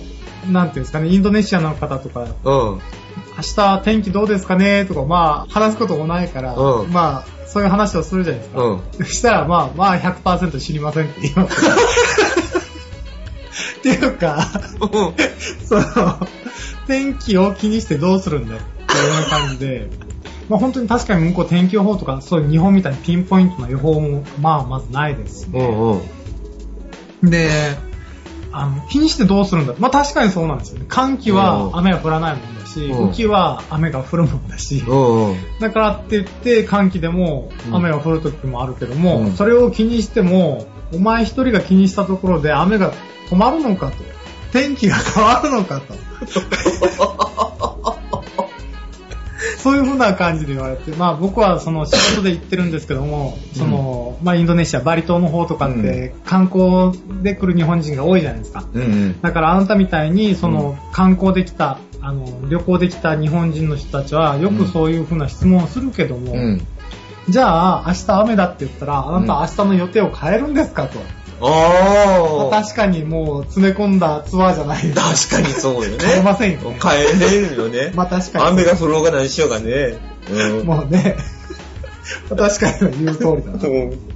[0.51, 2.81] なんていうんですかね、インドネシアの方とか、うん。
[3.37, 8.61] 明日天気どうですかねとか、まあ、話すこともないから、うんまあ、そういう話をするじゃないですか。
[8.61, 8.81] うん。
[8.91, 11.61] そしたら、まあ、まあ100%知りませんって言います。
[13.79, 14.45] っていうか、
[15.63, 15.83] その、
[16.85, 19.89] 天気を気にしてどうするんだっていう感じで、
[20.49, 26.01] まあ本当に確かに向こう天気予報とか、そういう日本みたいにピンポイントな予報も、まあまずないですし、うんう
[27.25, 27.29] ん。
[27.29, 27.77] で、
[28.51, 30.85] あの、気にしてどうするんだまあ確かにそうなんですよね。
[30.89, 35.37] 寒気は雨が降らないもんだし、うん雨季は雨が降るもんだし、うんうん。
[35.59, 42.93] だからって言って寒気でも雨が降る時もあるけども、うんそれを気にしても、お前一人が気にしたところで雨が
[43.29, 43.97] 止まるのかと。
[44.51, 45.95] 天気が変わるのかと。
[49.57, 56.91] そういうふうな感じで言われて、まあ僕はその仕事で行ってるんですけども、その、まあインドネシア、バリ島の方とかって観光
[57.23, 58.63] で来る日本人が多いじゃないですか。
[58.71, 59.21] うんうん。
[59.21, 66.67] だからあなたみたいに、その、観光できた、あの、旅行できた日本人の人たちは、よくそういうふうな質問をするけども、うん。
[67.29, 70.99] じゃあ、明日雨だって言ったら、あなた明日の予定を変えるんですかと。
[72.49, 75.37] まあ確かにもう詰め込んだツアーじゃないですか。
[75.37, 75.97] 確かにそうよね。
[75.99, 77.91] 変えませんよね変えれるよね。
[77.97, 78.45] まあ確かに。
[78.45, 79.97] 雨が降ろうが何しようがね。
[80.31, 80.65] うん。
[80.65, 81.17] もうね、
[82.29, 83.67] 確かに言う通りだな。
[83.67, 84.14] うん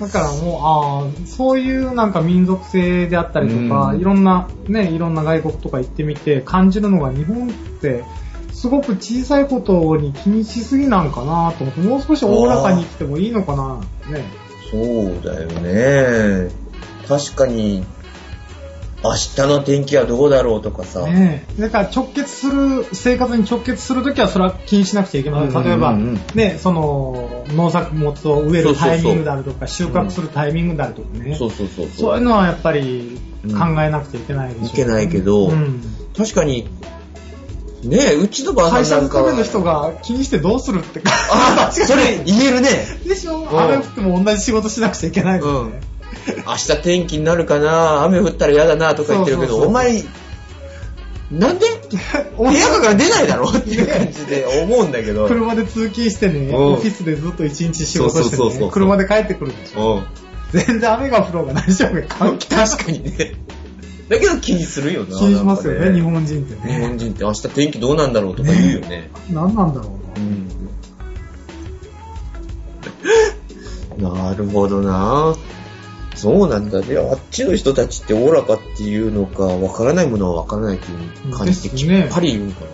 [0.00, 0.58] だからも
[1.04, 8.04] う、ああ、そういうなんか民族性であったりとか、うんいろんな、ね、いろんな外国とか行ってみて感じるのが日本って、
[8.52, 13.80] すごく小さいことに気にしすぎなんかなと思って、もう少しおおらかに生きてもいいのかな、
[14.10, 14.24] ね。
[14.70, 16.50] そうだよね。
[17.08, 17.84] 確かに、
[19.04, 21.06] 明日の天気はどうだろうとかさ。
[21.06, 21.60] ねえ。
[21.62, 25.42] だから直結する、生活に直結するときはそれは気にしなくちゃいけない。
[25.42, 31.36] 例えば、うんうんうんね、その、農作物を植えるタイミングであるとか、収穫するタイミングであるとかね。
[31.36, 35.80] そうそうそうそういうのはやっぱりうん考えなくちゃいけないでしょう、いけないけどうん
[36.16, 36.68] 確かに、
[37.84, 39.30] ねえ、うちのばあ会社さんなんかは。
[39.30, 41.00] 勤めの人が気にしてどうするって。
[41.06, 42.68] あ、それ言えるね。
[43.06, 43.38] でしょ？
[43.44, 45.80] ん雨降っても同じ仕事しなくちゃいけないのね。
[46.46, 50.04] 明日天気になるかな雨降ったら嫌だなとか言ってるけど、そうそうそうお前、
[51.30, 51.66] なんで？
[52.38, 55.26] 部屋から出ないだろっていう感じで思うんだけど。
[55.26, 59.96] 車で通勤してね、うんオフィスでずっと一日仕事してね、そうそうそうそう車で帰ってくるでしょ。
[59.96, 60.02] うん
[60.50, 63.34] 全然雨が降ろうが何しようが関係ない確かにね。
[64.08, 65.18] だけど気にするよな。
[65.18, 66.80] 気にしますよね、なんか日本人って日ね。
[66.80, 69.10] 本人って明日天気どうなんだろうとか言うよね。
[69.30, 70.20] 何なんだろう
[74.00, 74.08] な。
[74.08, 74.08] うん。
[74.26, 75.36] なるほどな。
[76.18, 76.98] そうなんだね。
[76.98, 82.66] あっちの人たちっておおらかっていうのか、わからないものはわからないっていう感じできっぱり言うんかな。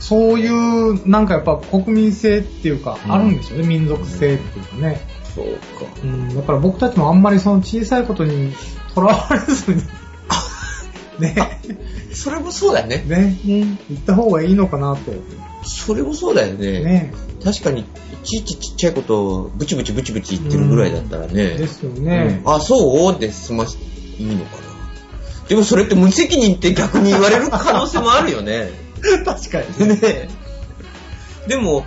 [0.00, 5.00] そういう、なんかやっぱ国民性っていうか、うんあるんでしょうね、民族性っていうかね。
[5.34, 5.86] そうか。
[6.02, 8.52] うん、だから僕たちもあんまりその小さいことに
[8.94, 9.82] とらわれずに、
[11.20, 11.60] ね、
[12.12, 13.04] それもそうだね。
[13.06, 13.36] ね、
[13.90, 15.12] 行った方がいいのかなと。
[15.64, 16.82] それもそうだよね。
[16.82, 17.14] ね。
[17.44, 17.84] 確かに、い
[18.28, 21.32] ちいちちっちゃいことをブチブチブチブチ言ってるぐらいだったらね。
[21.32, 22.42] ですよね。
[22.44, 23.18] うんあ、そう？
[23.18, 23.78] で済まし、
[24.18, 24.68] いいのかな。
[25.48, 28.70] でもそれって無責任って逆に言われる可能性もあるよね。
[29.24, 29.94] 確かにね。
[29.96, 30.28] ね
[31.46, 31.86] でも、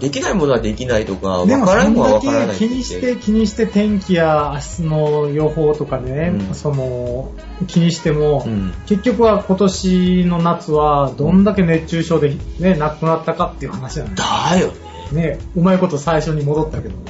[0.00, 7.32] できないものはできないとか、わでもからんものはわそんだからないけ気にして、気にして天気や明日の予報とかね、うんその、
[7.66, 14.74] 気にしても、うん結局は今年の夏はどんだけ熱中症でね、亡くなったかっていう話じゃないだよね。
[15.12, 16.96] ね、うまいこと最初に戻ったけど。
[16.96, 17.00] う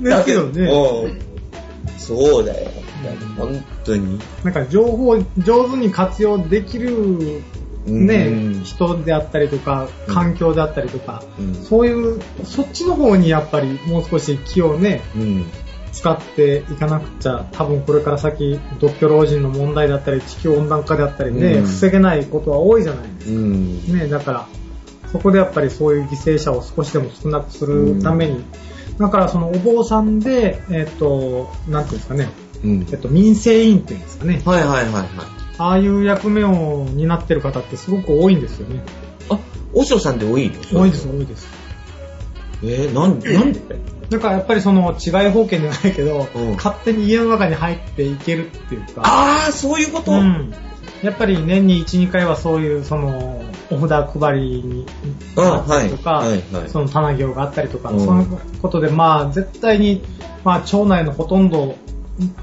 [0.00, 0.04] ん。
[0.04, 1.26] ですけどね、うん
[1.98, 2.70] そうだよ。
[3.36, 4.20] 本当に。
[4.44, 7.42] なんか情報を上手に活用できる
[7.86, 15.46] ね、うん人であったりとか、うん環境であったりとか、うんそういう、そっちの方にやっぱりもう少し気をね、うん。
[15.96, 23.82] 使っていかなくちゃ、多分これから先、独居老人の問題だったり、地球温暖化であったりね、うん防げないことは多いじゃないですうん。
[23.86, 23.92] か。
[23.94, 24.46] ね、だから、
[25.10, 28.44] そこでやっぱりそういう犠牲者を少しでも少なくするために、
[28.98, 32.28] だからそのお坊さんで、えっ、と、なんていうんですかね、
[32.62, 35.04] うんえっ、と、民生委員っていうんですかね、はいはいはいはい。
[35.58, 38.84] ああいう役目を担ってる方ってすごく多いんですよね。
[39.30, 39.38] あ、
[39.72, 40.80] お嬢さんで多いの？
[40.82, 41.48] 多いです、多いです。
[42.62, 43.60] えー、なんなんで？
[44.10, 46.54] だからやっぱりその違い保険じゃないけど、うん。
[46.54, 50.54] 勝手に家の中に入っていけるっていうか、ああ、そういうこと、うん、
[51.02, 54.86] やっぱり年に1、2回はそういうそのお札配りに
[55.36, 56.28] ああったりとか、はい。
[56.30, 56.42] はい。
[56.52, 56.70] はい。
[56.70, 58.00] その棚行があったりとか、うん。
[58.04, 60.02] そういうことでまあ絶対に、
[60.44, 61.76] まあ町内のほとんど、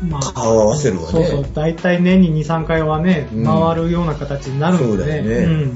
[0.07, 1.07] まあ、顔合わせるわね。
[1.11, 3.45] そうそう、大体年に2、3回はね、うん。
[3.45, 5.29] 回るような形になるんでそうだよね。
[5.37, 5.75] うん。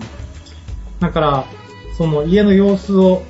[0.99, 1.45] だから、
[1.97, 3.23] その家の様子を、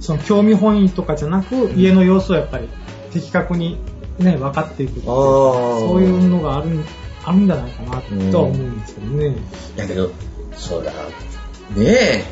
[0.00, 2.68] その興味本位とかじゃなく、家の様子をやっぱり
[3.12, 3.78] 的確に
[4.18, 5.00] ね、分かっていく。
[5.02, 6.80] そういうのがある
[7.24, 8.00] あるんじゃないかな
[8.30, 9.36] とは思うんですけどね。
[9.76, 10.10] だけど、
[10.56, 10.92] そら、
[11.76, 12.24] ねえ、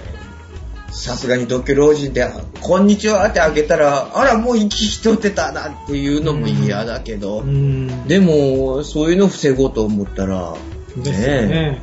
[0.90, 2.26] さすがに独居老人で、
[2.62, 8.06] こんにちはってあげたら、あら、もう生き人ってたなっていうのも嫌だけど、うん。
[8.06, 10.54] でも、そういうのを防ごうと思ったら、
[10.96, 11.82] ですよね。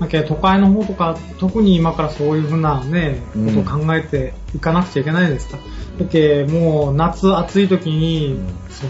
[0.00, 5.58] だけど都会の方とか、特に今からそういうふうなね、うんことを考えていかなくちゃいけないですか。
[5.98, 8.38] だけどもう夏暑い時に、
[8.70, 8.86] そ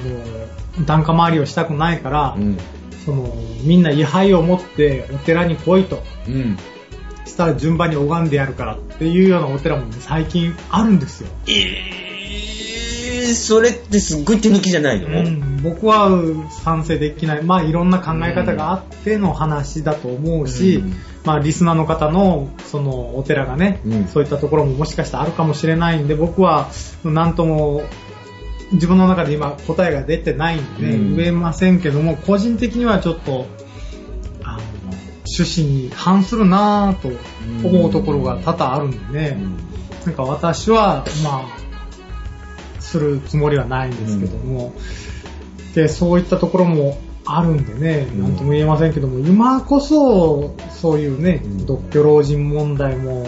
[0.78, 2.58] の、檀家回りをしたくないから、うん。
[3.04, 6.02] その、みんな位牌を持ってお寺に来いと。
[6.26, 6.56] うん。
[7.26, 11.28] したら順番に拝んでやるからっていうようなお寺もね、最近あるんですよ。
[11.46, 12.03] えー、
[13.26, 16.10] それってすっごい手抜きじゃないの、うん、僕は
[16.62, 17.42] 賛成できない。
[17.42, 20.94] まあいろんな考え方があっての話だと思うし、うん。
[21.24, 24.08] まあリスナーの方のそのお寺がね、うん。
[24.08, 26.68] そういったところももしかしたらあるかもしれないんで、僕は
[27.04, 27.82] なんとも
[28.72, 31.16] 自分の中で今答えが出てないんで、うん。
[31.16, 33.46] 言えませんけども、個人的にはちょっと、
[34.42, 34.62] あの、
[35.26, 37.08] 趣旨に反するなぁと
[37.66, 39.38] 思うところが多々あるんでね、
[40.04, 41.63] なんか私は、まあ、
[42.94, 44.72] するつもりはないんですけども、
[45.74, 48.22] で、そういったところもあるんでね、うん。
[48.22, 51.66] なんとも言えませんけども、今こそ、そういうね、うん。
[51.66, 53.26] 独居老人問題も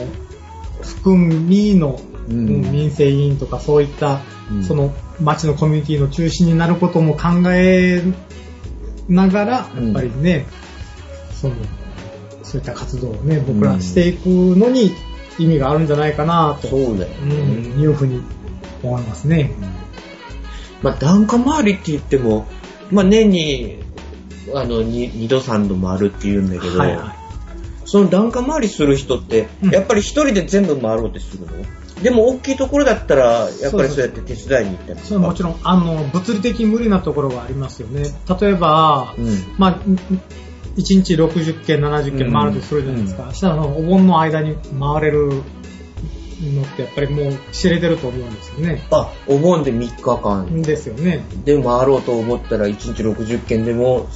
[0.82, 2.48] 含みの、うん。
[2.48, 4.20] うん民生委員とかそういった、
[4.52, 4.62] うん。
[4.62, 8.02] その町のコミュニティの中心になることも考え
[9.08, 10.46] ながら、やっぱりね、
[11.32, 11.54] その、
[12.44, 14.92] そういった活動をね、僕らしていくのに
[15.40, 17.34] 意味があるんじゃないかなと、そうだよね。
[17.74, 18.22] うん、いうふうに
[18.88, 19.52] 思いますね。
[20.82, 22.46] まあ、檀家回りって言っても、
[22.90, 23.82] まあ、年に、
[24.54, 27.16] あの、に二度三度回るって言うんだけど、はいはい。
[27.84, 31.52] その檀家回りする人って、うんやっぱり一人で全部回ろうとするの？
[32.02, 38.04] でも大きいところだったら、やっぱりそうやって手伝いに行ってますそれはもちろん、あの、物理的に無理なところがありますよね。
[38.40, 39.54] 例えば、うん。
[39.56, 40.02] まあ、1
[40.76, 43.32] 日60件、70件回るとするじゃないですか。
[43.32, 45.42] したら、お盆の間に回れる
[46.42, 48.82] のって、やっぱりもう知れてると思うんですよね。
[48.90, 50.62] あ、お盆で3日間。
[50.62, 51.24] ですよね。
[51.44, 54.08] で回ろうと思ったら1日60件でも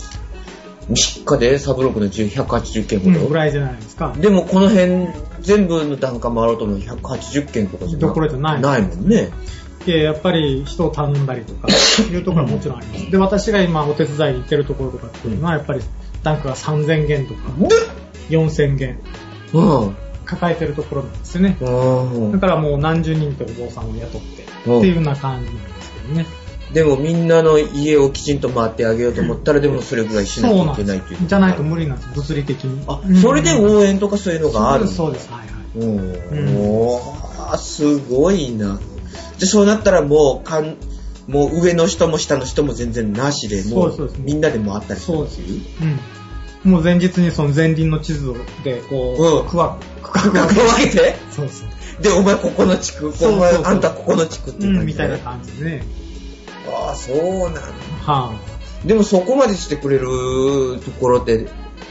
[0.90, 4.14] 3日でサブロックの10 180件ほど、うんぐらいじゃないですか。
[4.18, 5.08] でもこの辺
[5.40, 9.30] 全部の段階回ろうと思うと180件とかじゃどころじゃないないもんね。
[9.86, 11.68] で、やっぱり人を頼んだりとか、
[12.10, 13.10] いうところはもちろんあります。
[13.10, 15.80] で、私が今お手伝いに行ってるところとかっていうのは、やっぱり
[16.22, 17.40] 単価が3000件とか、
[18.28, 18.98] 4000件
[19.54, 19.96] うん。
[20.30, 21.56] 抱えてるところなんですよね。
[21.60, 26.26] うんだからもう何十人ってお坊さんを雇って、ってうんいうような感じなんですけどね。
[26.72, 31.26] でもみんなの家をきちんと回ってあげようと思ったら、でもそれぐらいしなきゃいけないっていう。
[31.26, 32.84] じゃないと無理なんです、物理的に。
[32.86, 35.78] あうん、それで応援とかそういうのがあるそうです、はいはい。
[35.78, 36.56] うん。
[36.56, 38.78] おー、すごいな。
[39.40, 40.76] で、そうなったらもう、かん、
[41.26, 45.40] もう上の人も下の人も全然なしで、もうみんなで回ったりするそうです。
[46.64, 46.72] うん。
[46.72, 49.46] もう前日にその前輪の地図で、こう、うん
[50.02, 51.64] 区区画分けて、そうです。
[52.00, 55.84] で、お前ここの地区、そうそうそうお前あんたここの地区ってうん、感じでみたいな感じでね。
[56.68, 57.60] ああ、そうなんだ。
[58.04, 58.32] は
[58.84, 61.48] でもそこまでしてくれるところって、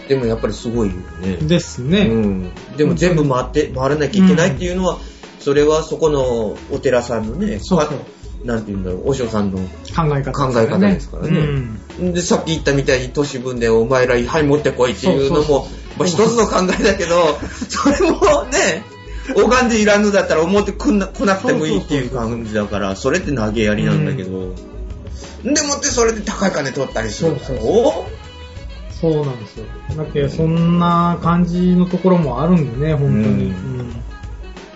[0.07, 1.47] でもやっぱりすごいよねい。。
[1.47, 2.01] ですね。
[2.01, 2.51] うん。
[2.77, 4.97] でも全部回って、回らなきゃいけないっていうのは、
[5.39, 7.93] それはそこのお寺さんのね、そうそうか
[8.43, 11.39] なんて言うんだろう、お嬢さんの考え方考え方ですからね
[11.99, 15.67] うんで、さっき言ったみたいに都市分でお前ら位牌持ってこいっていうのそうそうも、
[15.99, 17.37] まあ一つの考えだけど、
[17.69, 18.83] それもね、
[19.35, 24.55] 拝んでいらんのだったら思ってくんな来なくてもいいっていう感じだから、それって投げやりなんだけど、
[25.43, 28.05] でもってそれで高い金取ったりするんだろそうそ
[29.11, 29.65] うそうなんですよ。
[29.95, 33.21] だって、そんな感じのところもあるんでね、本当に。
[33.21, 34.03] うんうん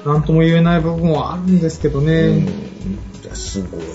[0.05, 2.13] なんとも言えない部分はあるんですけどね。
[2.13, 2.43] うん。
[2.43, 2.47] い
[3.25, 3.86] やすごいね。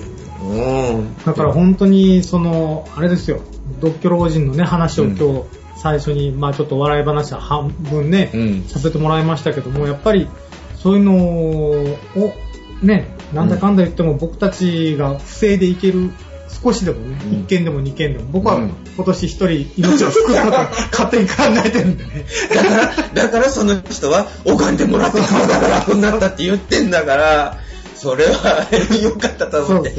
[0.42, 1.16] うん。
[1.24, 3.42] だから本当に、その、あれですよ、
[3.80, 5.44] 独居老人のね、話をうん今日、
[5.82, 8.64] 最初に、まあちょっと笑い話は半分ね、うん。
[8.64, 10.28] させてもらいましたけども、やっぱり、
[10.76, 12.34] そういうのを、
[12.82, 16.11] ね、なんだかんだ言っても僕たちが不正でいける
[16.62, 17.30] 少しでもね、うん。
[17.44, 18.72] 1件でも2件でも、僕はうん。
[18.96, 20.50] 今年1人命を救うことを
[20.90, 21.34] 勝手に考
[21.64, 22.26] えてるんでね。
[22.55, 27.59] だから、だからその人は、拝んでもらって体が楽になったって言ってんだから、
[27.99, 28.66] それは
[29.03, 29.94] 良かったと思って。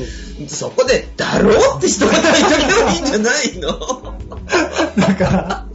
[0.48, 2.32] そこで、だろうって人が書いと
[2.68, 4.16] けばいいんじゃないの？
[4.98, 5.66] だから、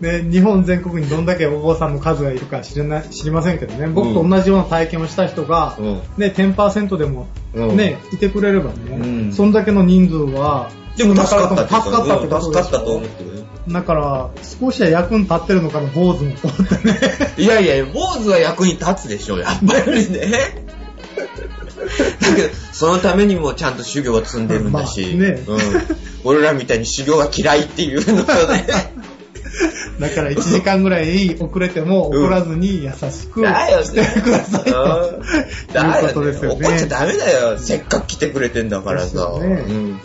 [0.00, 6.00] ね、日本全国にどんだけお坊さんの数がいるか知らない知りませんけどね、僕と同じような体験をした人が、うん。
[6.16, 7.76] ね、10%でも、うん。
[7.76, 9.32] ね、いてくれればね、うん。
[9.32, 12.62] そんだけの人数は、でも助かったって助かったってことでしょ？
[12.62, 13.42] 助かったと思ってるよ。
[13.68, 14.30] だから、
[14.60, 16.32] 少しは役に立ってるのかな、坊主も。
[16.36, 16.98] と思ってね。
[17.38, 20.64] いやいや、坊主は役に立つでしょう、やっぱりね。
[21.86, 25.58] だけど、そのためにもちゃんと修行を積んでるんだし、まあねうん、
[26.24, 28.66] 俺らみたいに修行が嫌いっていうのとね、
[30.00, 34.70] だから1時間ぐらい遅れても怒らずに優しくしてくださいと。
[35.78, 37.58] いうことですよね怒っちゃダメだよ。
[37.58, 39.38] せっかく来てくれてんだからさ。
[39.40, 40.00] ねうん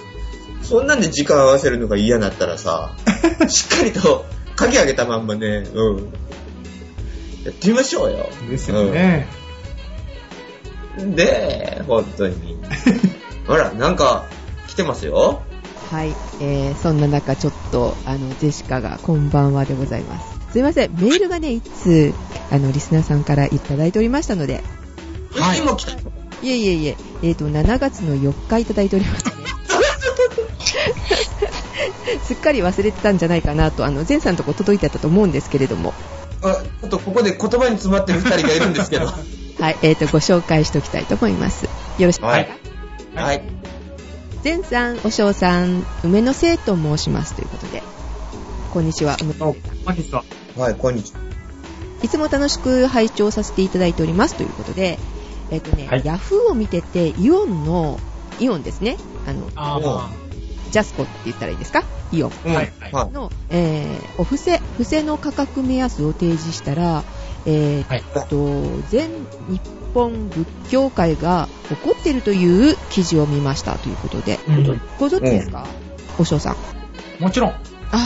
[0.63, 2.91] そんなんで時間合わせるのが嫌だったらさ、
[3.47, 4.25] しっかりと
[4.57, 5.97] 鍵上げたまんまね、うん。
[7.45, 8.29] やってみましょうよ。
[8.49, 9.29] ですよね。
[9.31, 9.46] うん。
[10.97, 12.57] で、本当に。
[13.47, 14.25] ほら、なんか、
[14.67, 15.41] 来てますよ。
[15.91, 20.51] はい、えー、そんな中ちょっと、あの、ジェシカがこんばんはでございます。
[20.51, 22.13] すいません、メールがね、いつ、
[22.51, 24.63] あの、リスナーさんからいただいておりましたので、
[25.31, 25.59] はい。
[25.59, 25.91] 今来た。
[25.91, 25.97] い
[26.49, 29.37] えいえいえ、えっ、と、7月の4日いただいておりましたね。
[32.23, 35.93] すっかり忘れてたんじゃないかなと、あの、前さんのとこ届いてたと思うんですけれども、
[36.41, 39.07] あ、ちょっとここで言葉に詰まってる二人がいるんですけど。
[39.59, 41.65] はい、えっ、と、ご紹介しておきたいと思います。
[41.65, 41.71] よ
[42.05, 42.49] ろしくお願いし
[43.15, 43.25] ます。
[43.25, 43.41] はい。
[44.43, 47.81] 前さん、おしょうさん、梅の生と申しますということで、
[48.71, 50.23] こんにちは、梅の生マキさ
[50.55, 50.59] ん。
[50.59, 51.19] はい、こんにちは。
[52.03, 54.99] いつも楽しく拝聴させていただいておりますということで、
[55.49, 57.99] えっ、とね、はいヤフーを見てて、イオンの、
[58.39, 60.09] イオンですね、あの、あ
[60.69, 61.83] ジャスコって言ったらいいですか？
[62.11, 63.11] イオンはいはい。
[63.11, 67.03] の、えー、お布施、布施の価格目安を提示したら、
[67.47, 69.09] えーはいと、全
[69.47, 69.61] 日
[69.93, 75.65] 本仏教会が怒っているという記事を見ましたということで、うんご存知ですか、
[76.19, 76.53] お嬢さん。
[76.53, 76.57] あ
[77.19, 77.49] もちろん。
[77.51, 77.55] あ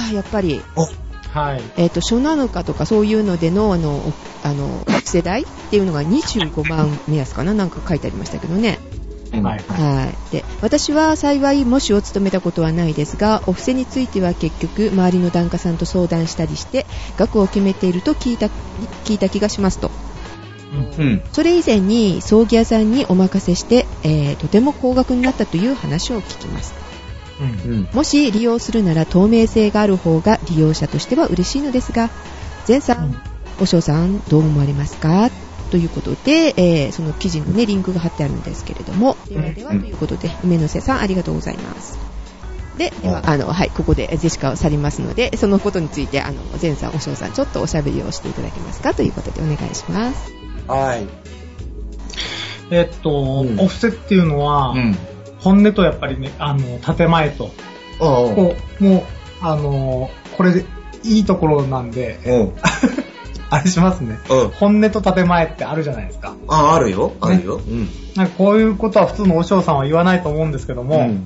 [0.10, 0.62] あ、やっぱり、
[1.34, 1.62] はい。
[1.78, 4.14] えっ、と、初七日とかそういうのでの、あの、お
[4.44, 7.54] あの、世代っていうのが25万目安かな？
[7.54, 8.80] なんか書いてありましたけどね。
[9.34, 9.64] うんはい。
[9.68, 10.32] はい。
[10.32, 16.86] で、私は幸い模試を務めたことはないですが、お布施については結局、周りの檀家さんと相談したりして、
[17.18, 18.48] 額を決めていると聞いた、
[19.06, 19.90] 聞いた気がしますと。
[20.98, 21.22] うんうん。
[21.32, 26.74] それ以前に葬儀屋さんにお任せして、えーとても高額になったという話を聞きます。
[27.40, 27.88] うんうん。
[27.94, 32.10] もし利用するなら透明性がある方が利用者としては嬉しいのですが、
[32.68, 33.16] 前さん、うん
[33.60, 35.30] お嬢さんどう思われますか？
[35.72, 41.98] ということで、えーその記事のね、リンクが貼ってあるんですけれども、ではではうんということで、梅の瀬さんありがとうございます。
[42.78, 50.34] で、では、うんあの、はい、ここでジェシカを去りますので、そのことについて、あの、前さん、お嬢さん、ちょっとおしゃべりをしていただけますかということでお願いします。
[50.68, 51.08] はい。
[52.70, 54.98] えっと、うんお布施っていうのは、うん。
[55.40, 57.52] 本音とやっぱりね、あの、建前と。
[58.00, 59.04] こう、もう、
[59.42, 60.66] あの、これで
[61.04, 62.54] いいところなんで、うん。
[63.52, 64.18] あれしますね。
[64.30, 64.50] うん。
[64.50, 66.36] 本音と建前ってあるじゃないですか。
[66.48, 67.12] あ、あるよ。
[67.20, 67.56] あるよ。
[67.58, 67.90] うん。
[68.16, 71.24] なんかこういうことは普通のお嬢さんは言わないと思うんですけども、うん。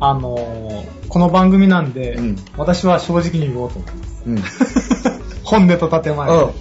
[0.00, 4.22] あの、この番組なんで、うん私は正直に言おうと思います。
[4.26, 5.22] うん。
[5.44, 6.28] 本音と建前。
[6.28, 6.36] うん。
[6.36, 6.52] はい。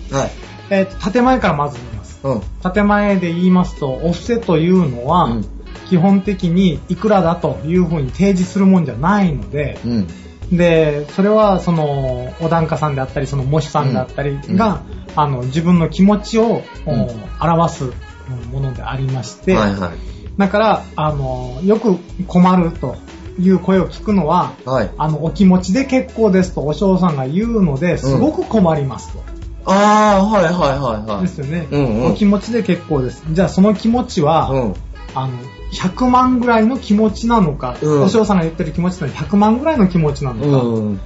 [0.70, 2.20] えっと、建前からまず言います。
[2.24, 2.36] う
[2.70, 2.72] ん。
[2.72, 5.45] 建前で言いますと、お布施というのは、うん
[5.91, 10.08] 基本的にいくらだというふうに提示するもんじゃないので、うん。
[10.52, 14.84] で、それはその、お檀家さんであったり、その模試さんであったりが、
[15.16, 17.84] あの、自分の気持ちを、うんお表す
[18.52, 19.91] ものでありまして、はいはい。
[20.38, 21.97] だから、あの、よく
[22.28, 22.95] 困ると
[23.39, 24.91] いう声を聞くのは、はい。
[24.97, 29.24] あの、お気持ちで結構ですとお嬢さんが言うので、すごく困りますと。
[29.66, 31.22] ああ、はいはいはいはい。
[31.22, 33.24] ですよね、うんうんお気持ちで結構です。
[33.32, 34.76] じゃあその気持ちは、うん。
[35.14, 35.34] あの、
[35.72, 40.99] 100万ぐらいの気持ちなのか、うんお嬢さんが言ってる気持ちなのは100万ぐらいの気持ちなのか、うん。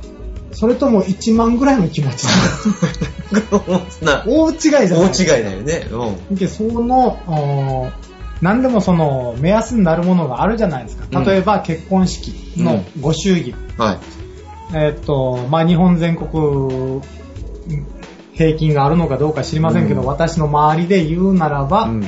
[0.51, 2.25] それとも1万ぐらいの気持ち
[3.31, 3.85] ななのか。
[4.25, 5.87] 大違いじゃない大違いだよね。
[6.29, 6.35] うん。
[6.35, 7.89] でその、お
[8.41, 11.19] 何でもその目安になるものがあるじゃないですか。
[11.21, 13.55] 例えば結婚式のご祝儀。
[13.77, 13.97] はい。
[14.73, 17.01] えーっと、まあ、日本全国
[18.33, 22.03] 平均があるのかどうか知りませんけど、うん私の周りで言うならば、うん。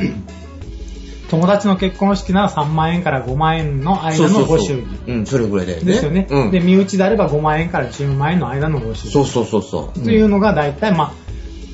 [1.29, 5.11] 友達の結婚式なら3万円から5万円の間のご祝儀。
[5.11, 5.85] うん、それぐらいだよね。
[5.85, 6.51] ですよね、うん。
[6.51, 9.11] で、身内であれば5万円から10万円の間のご祝儀。
[9.11, 9.99] そうそうそうそう。
[9.99, 11.27] というのが大体、まあ、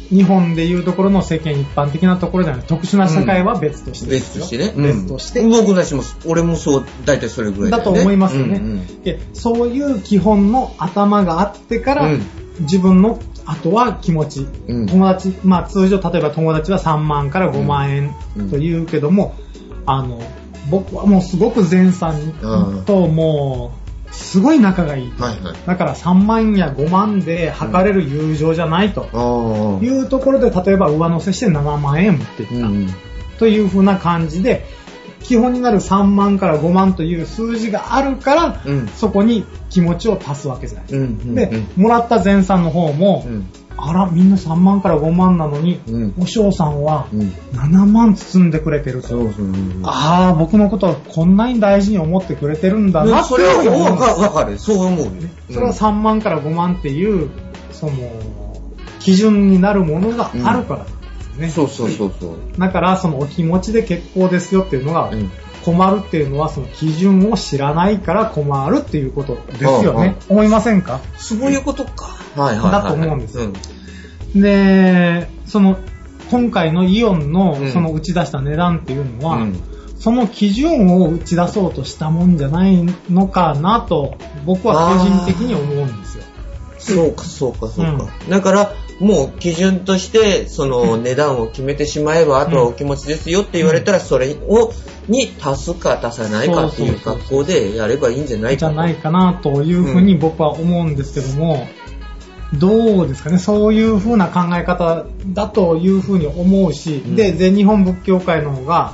[0.10, 2.66] 日本でいうところの世間一般的なところじゃない。
[2.66, 4.88] 特殊な社会は別としてですよ、別としてね。
[4.88, 7.84] 別として、うん僕たちも、俺もそう、大体それぐらいだね。
[7.84, 9.04] と思いますよね、うんうん。
[9.04, 12.22] でそういう基本の頭があってから、うん。
[12.60, 14.86] 自分のあとは気持ち、うん。
[14.88, 18.52] 友達、まあ通常例えば友達は3万から5万円うん。
[18.52, 19.36] と言うけども、
[19.86, 20.20] あの、
[20.70, 23.74] 僕はもうすごく前さんとも
[24.10, 25.12] う、すごい仲がいい。
[25.18, 25.56] はいはい。
[25.66, 29.80] だから3万や5万で測れる友情じゃないと。
[29.82, 32.68] いうところで、例えば上乗せして7万円持っていった。
[32.68, 32.88] うん
[33.40, 34.66] という風な感じで、
[35.22, 41.06] 基本になる3万から5万という数字があるから、うんそこに気持ちを足すわけじゃないですか。
[41.06, 43.48] うんうんで、もらった前さんの方も、うん
[43.78, 49.10] あら、みんな3万から5万なのに、うんお嬢さんはうん7万包んでくれてると。
[49.10, 49.46] そうそう。
[49.84, 54.58] ああ、僕のことをこんなに大事に思ってくれてるんだなってそれはわかる。
[54.60, 55.12] そう思うよ。
[55.52, 57.30] それは3万から5万っていう、
[57.72, 57.94] その、
[59.00, 60.86] 基準になるものがあるから
[61.38, 61.50] ね。
[61.50, 62.60] そうそうそうそう。
[62.60, 65.32] だから、そのお気持ちで結構ですよっていうのが、うん
[65.64, 70.18] 困るっていうのは、その基準を知らないから困るっていうことですよね。
[70.30, 71.00] 思いませんか？
[71.18, 72.16] そういうことか。
[72.36, 72.72] はいはいはい。
[72.72, 73.38] だと思うんです
[74.36, 75.78] で、その、
[76.32, 79.60] 今回のイオンのうんその打ち出した値段っていうのは、うん
[80.00, 86.26] その基準を打ち出そうとしたもんじゃないのかなと、僕は個人的に思うんですよ。
[86.92, 88.10] そうか、そうか、そうか。
[88.30, 94.72] だから、もう基準として、その値段を決めてしまえば、あとはお気持ちですよって言われたら、それを、
[95.08, 98.74] に足すか足さないかっていう格好でやればいいんじゃないかと。
[98.74, 101.68] じゃないかなというふうに僕は思うんですけども、
[102.54, 107.16] どうですかね、そういうふうな考え方だというふうに思うし、うん。
[107.16, 108.94] で、全日本仏教会の方が、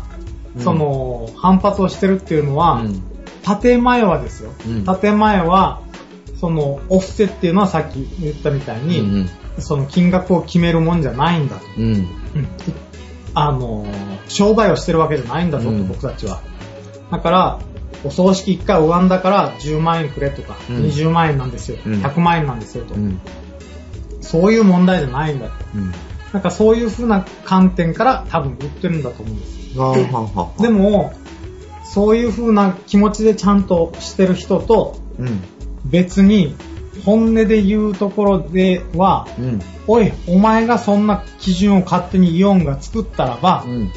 [0.56, 0.64] うん。
[0.64, 3.04] その、反発をしてるっていうのは、うん。
[3.62, 5.00] 建前はですよ、うん。
[5.00, 5.82] 建前は、
[6.40, 11.66] その、オフセっていうのはさっき言ったみたいに、うんその金額を決めるもんじゃないんだと。
[11.78, 11.84] うん。
[11.84, 11.96] うん。
[11.96, 12.08] うん
[13.34, 13.86] あの、
[14.28, 16.42] 商売をしてるわけじゃないんだぞと、うん僕たちは。
[17.12, 17.60] だから、
[18.04, 23.20] お葬式1回拝んだから10万円くれとか、うん20万円なんですよ、うん100万円なんですよと、うん。
[24.22, 25.54] そういう問題じゃないんだと。
[25.76, 25.92] うん。
[26.34, 30.62] なんかそういう風な観点から多分言ってるんだと思うんです。
[30.62, 31.14] でも、
[31.84, 35.42] そういう風な気持ちでちゃんとしてる人と、うん。
[35.86, 36.56] 別に
[37.06, 39.62] 本音で言うところでは、うん。
[39.88, 43.92] おい、お前がそんな基準を勝手にイオンが作ったらば、うん。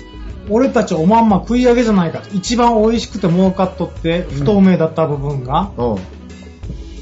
[0.50, 2.34] 俺たちおまんま食い上げじゃないかと。
[2.34, 5.98] 一番美味しくて儲かっとって不透明だった部分がおう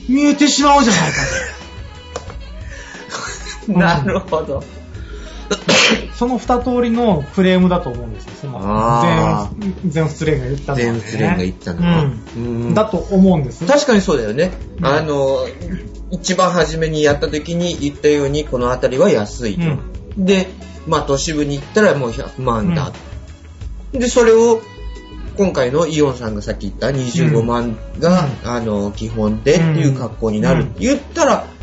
[0.09, 1.19] 見えてしまうじゃないか
[3.67, 3.73] と。
[3.79, 4.63] なるほど。
[6.15, 8.33] その二通りのクレームだと思うんですよ。
[8.43, 10.85] そのあ全全仏連が言ったのは、ね。
[10.85, 12.41] 全仏連が言ったのはうんう
[12.71, 13.67] んだと思うんです。
[13.67, 14.53] 確かにそうだよね。
[14.79, 15.47] うんあの、
[16.11, 19.63] 一番初めにやった時に言ったように、この辺りは安いと。
[20.17, 20.49] で、
[20.87, 22.93] まあ都市部に行ったらもう100万だ。
[23.93, 24.61] で、それを、
[25.37, 31.60] 今回のイオンさんがさっき言った25万が、あの、基本でっていう格好になるって言ったら、ね、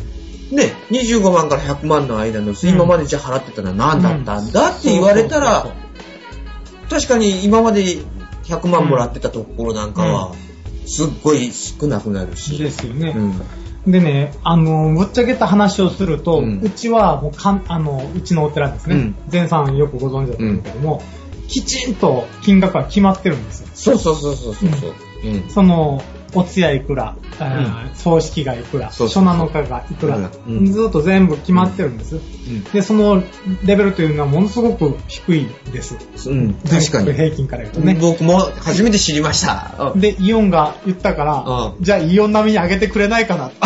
[0.90, 5.66] 25万から100万の間の、今までじゃあ払ってたのは何だったんだって言われたら、
[6.88, 7.98] 確かに今まで
[8.44, 10.32] 100万もらってたところなんかは、
[10.86, 12.58] すっごい少なくなるし。
[12.58, 13.12] ですよね。
[13.16, 13.40] うん
[13.86, 19.16] でね、あの、ぶっちゃけた話をすると、ううんちはもうかん、あの、うちのお寺ですねうん。
[19.32, 21.02] 前、さんよくご存知だと思うけども、
[21.48, 23.68] きちんと金額は決まってるんですよ。
[23.74, 24.94] そうそうそうそうそう。
[25.24, 26.02] うんその、
[26.34, 27.16] お通夜いくら、
[27.94, 30.16] 葬式がいくら、初七日がいくら、
[30.46, 32.20] うんずっと全部決まってるんです。
[32.72, 33.22] で、その
[33.64, 35.96] レベルというのはものすごく低いです。
[36.28, 37.12] うん、確かに。
[37.12, 37.96] 平均から言うとね。
[38.00, 39.92] 僕も初めて知りました。
[39.96, 43.50] で、イオンが言ったから、うじゃあイオン並みに上げてくれないかな。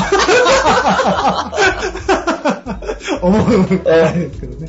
[3.22, 4.68] 思うくらいですけどね。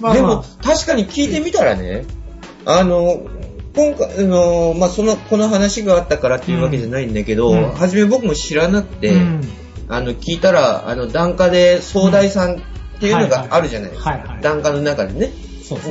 [0.00, 2.04] まあでまも確かに聞いてみたらね、
[2.64, 3.22] あの、
[3.78, 7.70] 今回、あの、まあ、その、この話があったからっていうわけじゃないんだけど、うん。
[7.70, 9.40] 初め僕も知らなくあ、て、うん。
[9.88, 12.58] あの、聞いたら、あの、檀家で総大さんっ
[12.98, 14.38] ていうのがあるじゃないですか。
[14.42, 15.32] 檀家の中でね。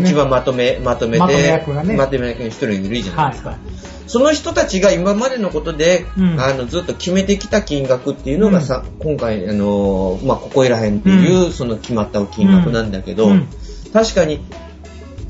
[0.01, 1.95] 一番まとめ、まとめて、まとめ役がね。
[1.95, 3.49] まとめ役の一人いるじゃないですか。
[3.51, 3.77] はいはい。
[4.07, 6.39] その人たちが今までのことで、うん。
[6.41, 13.47] あのずっと決めてきた金額っていうのがさ、今回、あのまあ、ここいらへんっていう、その決まった金額なんだけど、うん。
[13.93, 14.41] 確かに、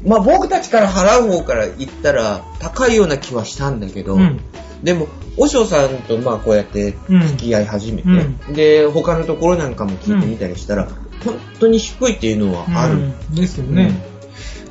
[0.05, 4.39] まあ、僕たちから払う方から言ったら高いような気はしたんだけど、うん。
[4.83, 8.53] でも、和尚さんとまあこうやって付き合い始めて、うん。
[8.53, 10.87] で、他のところなんかも聞いてみたりしたら、
[11.23, 12.93] 本当に低いっていうのはある。
[12.93, 13.35] うん。
[13.35, 13.91] ですよね。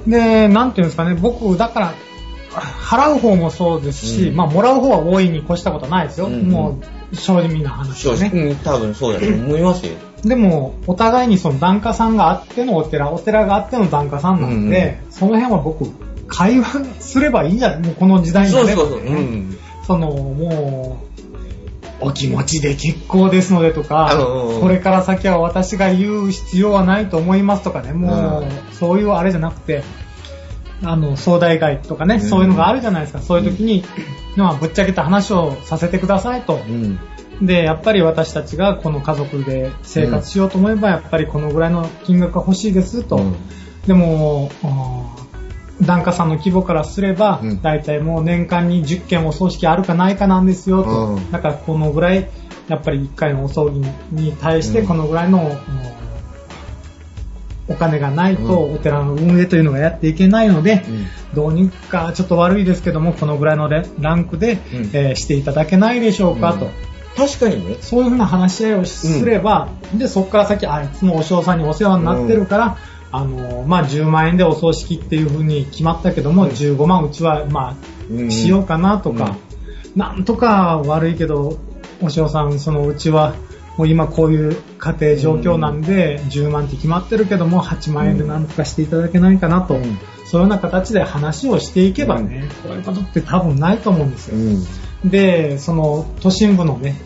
[0.07, 1.95] で、なんていうんですかね、僕、だから、
[2.53, 4.37] 払う方もそうですし、うん。
[4.37, 6.27] まあ、もらう方は大いに越したことはないですよ。
[6.27, 6.49] うん。
[6.49, 6.79] も
[7.13, 8.31] う、正直な話ね。
[8.33, 9.93] うん、多分そうだと思いますよ。
[10.25, 15.87] でも、お互いにその檀家さんがあってのお寺、お寺があっての檀家さんなんで、その辺は僕、
[16.29, 19.09] 会話すればいいんじゃないもうこの時代になればそうそうそう。
[19.09, 19.59] うん。
[19.87, 21.07] その、もう、
[22.01, 29.83] お気持ちで結構ですのでとか、うんこれから先は私が言う必要はないと思いますとかね、もう、うんそういうあれじゃなくて、
[30.83, 33.21] あの、総大会とかね、うんそういうのがあるじゃないですか。
[33.21, 33.85] そういう時に、
[34.37, 36.61] まあ、ぶっちゃけた話をさせてくださいと。
[37.41, 37.47] うん。
[37.47, 43.17] で、やっぱり私たちがこの家族で生活しようと思えば、やっぱりこのぐらいの金額が欲しいですと。
[43.17, 43.35] うん
[43.87, 44.51] でも、
[45.81, 51.15] 檀家さんの規模からすれば、うん大体もう年間に10件お葬式あるかないかなんですよと。
[51.15, 52.29] うんだからこのぐらい、
[52.69, 53.81] やっぱり1回のお葬儀
[54.11, 55.97] に対してうんこのぐらいの、うん
[57.69, 64.59] お金がないとうんお寺の運営というのがやっていけないので、うんどうにかちょっと悪いですけども、このぐらいのレランクで、うん
[64.93, 66.71] えーしていただけないでしょうかと。
[67.19, 67.79] うん確かにね。
[67.81, 72.77] そういうふうな話し合いをすれば、で、そこから先、あいつもお嬢さんにお世話になってるから、
[73.11, 77.77] あの、まあ、10万円でお葬式っていうふうに決まったけども、15万うちは、ま
[78.11, 78.29] うん。
[78.29, 79.37] あ、しようかなとか、
[79.95, 81.59] なんとか悪いけど、
[82.03, 83.35] お嬢さん、そのうちは、
[83.79, 89.99] もう今こういう家庭状況なんで、10万って決まってるけども、8万円でなんとかしていただけないかなと、うん。
[90.27, 94.37] そういうような形で話をしていけばね、こういうことって多分ないと思うんですよ。
[94.37, 94.67] うん。
[95.05, 96.97] で、その都心部のね、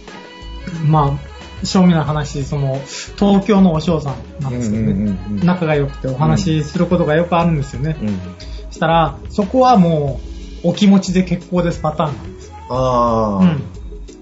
[0.86, 1.18] ま
[1.62, 2.80] あ、正味な話、その、
[3.18, 7.96] 東京のお嬢さんなんですけどね、うんうんうんうん仲が良くてお話しすることがよくあるんですよね。
[8.00, 8.72] うん。
[8.72, 10.20] したら、そこはも
[10.64, 12.52] う、お気持ちで結構ですパターンなんです。
[12.68, 13.56] ああ。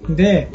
[0.07, 0.15] うん。
[0.15, 0.49] で、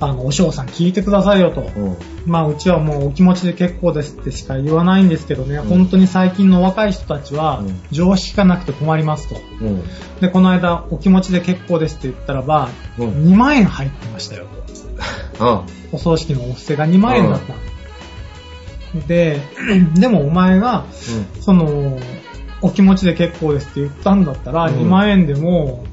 [0.00, 1.60] あの、お嬢さん聞いてくださいよと。
[1.60, 1.96] うん。
[2.24, 9.36] まあ、うちはもうお気持ちで結構ですってしか言わないんですけどね、ん本当に最近の若い人たちはうん、常識がなくて困りますと。
[9.60, 9.82] うん。
[10.20, 14.46] で、この間、お気持ちで結構ですって言ったらば、うん2万円入ってましたよ
[15.38, 15.44] と。
[15.44, 19.06] あ お葬式のお布施が2万円だったの。
[19.06, 19.40] で、
[19.94, 20.84] でもお前が、
[21.40, 21.98] その、
[22.62, 25.84] お気持ちで結構ですって言ったんだったら、うん2万円でも、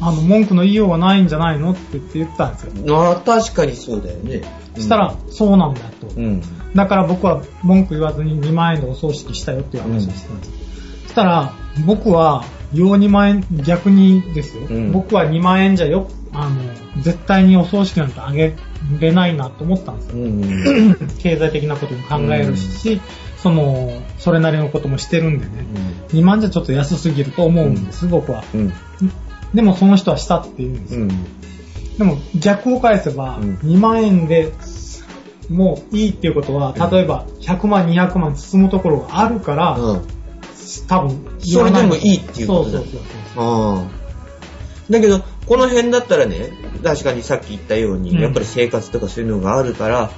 [0.00, 2.72] あの、文句の言いようがないんじゃないのって言って言ったんですよ。
[2.76, 2.90] うん。
[2.90, 4.42] ああ、確かにそうだよね。
[4.74, 6.08] そしたら、そうなんだと。
[6.16, 6.42] うん。
[6.74, 10.50] だから僕は文句言わずに2万円でお葬式したよっていう話をしてたんです。
[11.04, 11.52] そしたら、
[11.86, 14.66] 僕は、要2万円、逆にですよ。
[14.68, 16.60] うん僕は2万円じゃよ、あの、
[17.02, 18.54] 絶対にお葬式なんてあげ
[19.00, 20.16] れないなと思ったんですよ。
[20.16, 20.96] うん。
[21.18, 23.00] 経済的なことも考えるし、
[23.38, 25.66] その、それなりのこともしてるんでね。
[26.10, 28.44] う2万じゃちょっと安すぎると思うんです、僕は。
[28.56, 28.72] ん。
[29.54, 31.00] でもその人はしたって言うんですよ。
[31.02, 31.08] うん。
[31.98, 34.52] でも逆を返せば、うん2万円で
[35.48, 40.06] もういいっていうことは、例えば100万、200万進むところがあるから、うん。
[40.86, 43.00] 多分それでもいいっていうことだそうそうそう
[43.34, 43.44] そう。
[43.44, 43.98] ああ。
[44.90, 46.50] だけど、この辺だったらね、
[46.82, 50.10] 確かにさっき言ったように、うんやっぱり生活とかそういうのがあるから、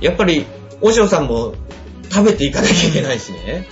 [0.00, 0.44] やっぱり、
[0.82, 1.54] お嬢さんも
[2.10, 3.66] 食べていかなきゃいけないしね。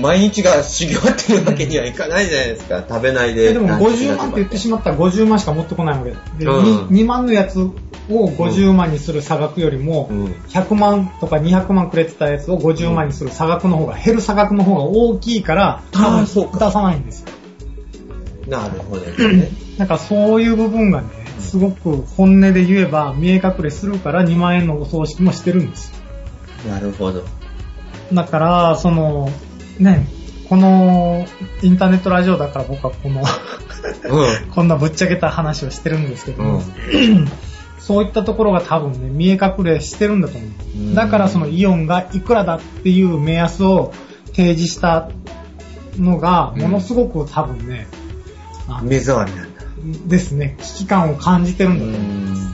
[0.00, 2.82] 毎日が修行っていうわけにはいかないじゃないですか。
[2.88, 3.50] 食べないで。
[3.50, 7.72] えでもランチ50万って言ってしまったら50万しか持ってこないわけで、でうん 2, 万のやつを
[8.08, 10.24] 50万にする差額よりも、うん。
[10.48, 17.28] 100万とか200万くれてたやつを50万にする差額の方が、減る差額の方が大きいから、出さないんですよ。
[18.48, 19.48] なるほどね。
[19.78, 25.92] なんかそういう部分がね、すごく本音で言えば見え隠れするから2万円のお葬式もしてるんです
[26.66, 26.72] よ。
[26.72, 27.24] なるほど。
[28.12, 29.30] だから、その、
[29.78, 30.06] ね、
[30.48, 31.26] この
[31.62, 34.50] インターネットラジオだから僕はこの、うん。
[34.52, 37.28] こんなぶっちゃけた話をしてるんですけども、うん
[37.82, 40.46] そういったところが多分ね、見え隠れしてるんだと思
[40.92, 40.94] う。
[40.94, 43.92] だからそのイオンがいくらだっていう目安を
[44.26, 45.08] 提示した
[45.98, 47.88] のが、ものすごく多分ね、
[48.68, 49.62] あ目障りなんだ。
[50.06, 52.52] ですね、危機感を感じてるんだと思う。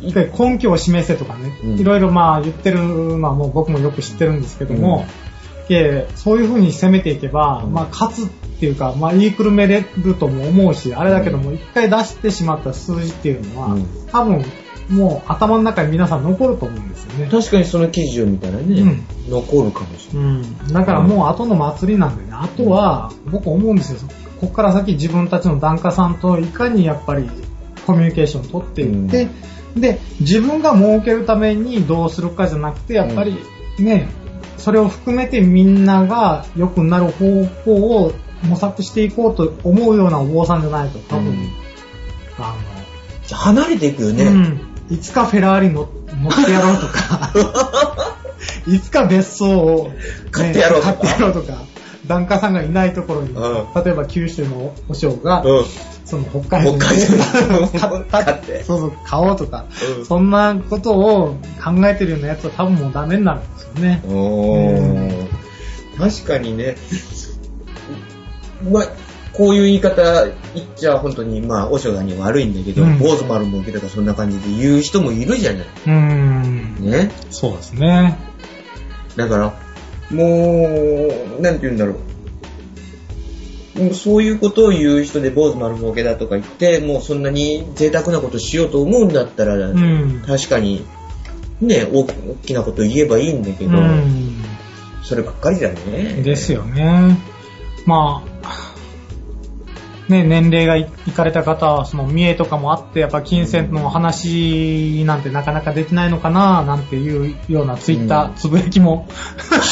[0.00, 5.06] 一回根拠を示せとかね、うんいろいろまあ言ってるのはもう僕もよく知ってるんですけども、
[5.66, 7.72] けそういう風に攻めていけば、うん。
[7.72, 8.28] まあ勝つっ
[8.60, 13.86] ていうか、まあ言いくるめれるとも思うし、あれだけども、一回出してしまった数字っていうのは、うん。
[14.10, 14.44] 多分
[14.90, 17.28] もう頭の中に皆さん残ると思うんですよね。
[17.30, 19.04] 確かにその記事を見たらね、うん。
[19.28, 20.30] 残るかもしれない。
[20.30, 23.98] うん、だからもう後の祭りなんでね、あとは僕思うんですよ。
[24.40, 27.30] ここから先自分たちの檀家さんといかにやっぱり
[27.86, 29.28] コミュニケーションを取っていって、
[29.76, 33.38] で、自分が儲けるためにどうするかじゃなくて、やっぱり
[33.78, 34.08] ね、
[34.62, 38.12] それを含めてみんなが良くなる方法を
[38.44, 41.50] 模索していこうと思うようなお坊さんじゃないと多分、うん。
[42.38, 42.54] あ
[43.26, 44.24] じゃあ離れていくよの、ね。
[44.24, 45.88] うん、いつかフェラーリ乗
[46.22, 47.32] 乗ってやろうとか、
[48.68, 49.96] いつか別荘を、ね
[50.30, 50.94] 買ってやろうとか。
[50.94, 51.58] 買ってやろうとか、
[52.06, 55.64] 檀家さんがいないところに、うん例えば九州のお嬢が、うん。
[56.04, 59.66] その北海道に北海道買ってそうそう、買おうとか、
[59.98, 64.02] うんそんなことを考えてるようなやつは多分もうダメになるんですよね。
[64.06, 65.28] おー
[65.98, 66.76] 確かにね、
[68.70, 68.88] まあ、
[69.32, 70.32] こういう言い方言
[70.64, 75.62] っちゃ本当に、まあ、おしがに悪いんだけど、うん坊主丸儲けとかそんな感じで言う人もいるじゃない。
[75.62, 76.76] うーん。
[76.80, 77.10] ね。
[77.30, 78.18] そうですね。
[79.16, 79.54] だから、
[80.12, 81.08] も
[81.38, 81.94] う、なんて言うんだろ
[83.76, 83.82] う。
[83.84, 90.22] もうそういうことを言う人で坊主丸儲けだとか言って、もうそんなに贅沢なことしようと思うんだったら、うん。
[90.26, 90.84] 確かに、
[91.60, 92.06] ね、大大
[92.44, 94.44] きなこと言えばいいんだけど、うん。
[95.02, 96.22] そればっかりだね。
[96.22, 97.18] ですよね。
[97.86, 98.31] まあ、
[100.08, 109.06] ね、年齢がいいかれた方は、その見栄とかもあって、やっぱ金銭の話なんてなかなかできないのかな、なんていうようなツイッタうんー、つぶやきも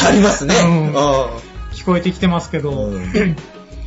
[0.06, 0.54] ありますね。
[0.64, 1.28] うんあ
[1.72, 3.36] 聞こえてきてますけあど、うん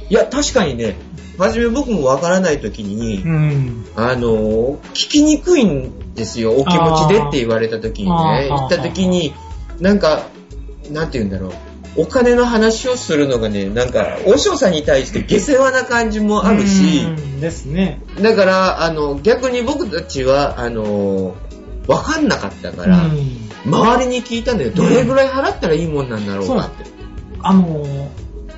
[0.10, 0.96] いや、確かにね、
[1.38, 3.86] 初め僕もわからないときに、うん。
[3.96, 6.54] あの、聞きにくいんですよ。
[6.54, 8.48] お気持ちでって言われたときにね。
[8.50, 9.34] 言ったときに、
[9.80, 10.28] なんか、
[10.91, 11.52] なんて言うんだろう。
[11.96, 18.02] お金の話をするのがね、なんか、お嬢さんに対して下世話な感じもあるし、うんですね。
[18.22, 21.36] だから、あの、逆に僕たちは、あの、
[21.88, 24.72] わかんなかったから、うん周りに聞いたんだよ。
[24.72, 26.84] どれぐらい払ったらいいもんなんだろうかって。
[27.39, 27.86] あの、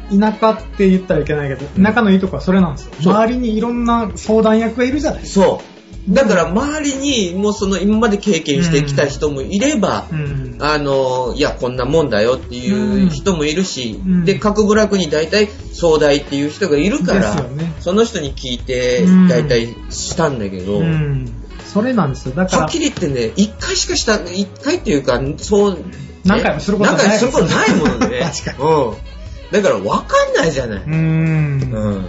[0.09, 2.91] 田舎って言ったらいけないけど、田舎のいいとこはそれなんですよ。
[3.11, 5.45] 周りにいろんな相談役がいるじゃないですか。
[5.45, 5.74] そう。
[6.07, 10.57] だから周りにもうその今まで経験してきた人もいれば、うん。
[10.59, 21.27] あの、いや、こんなもんだよっていう人もいるし、うんで、各部落に大体総代っていう人がいるから、ねその人に聞いてうん大体したんだけど、うん。
[21.65, 22.35] それなんですよ。
[22.35, 25.77] だからはっき、り言ってね、一回しかした、一回っていうか、そう、
[26.23, 28.31] 何回もすることない何回もすることないものでね。
[28.45, 29.15] 確かうん。
[29.51, 30.83] だから分かんないじゃない。
[30.83, 30.91] うー。
[30.91, 32.07] うんん。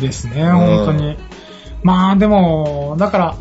[0.00, 1.16] ですね、本当に。
[1.84, 3.36] まあでも、だから、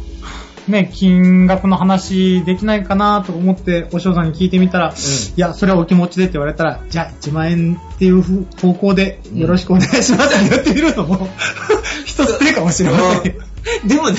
[0.68, 8.22] ね、金額の話できないかなと思って、お嬢さんに聞いてみたら、いや、それはお気持ちでって言われたら、じゃあ1万円っていう
[8.62, 11.28] 方向でよろしくお願いしますって言ってみるのも、
[12.06, 14.18] 一つ手かもしれませんでもね、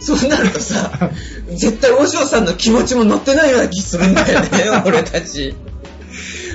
[0.00, 1.10] そうなるとさ、
[1.54, 4.48] 絶対お嬢さんの気持ちも乗ってないような気するんだよね、
[4.84, 5.54] 俺たち。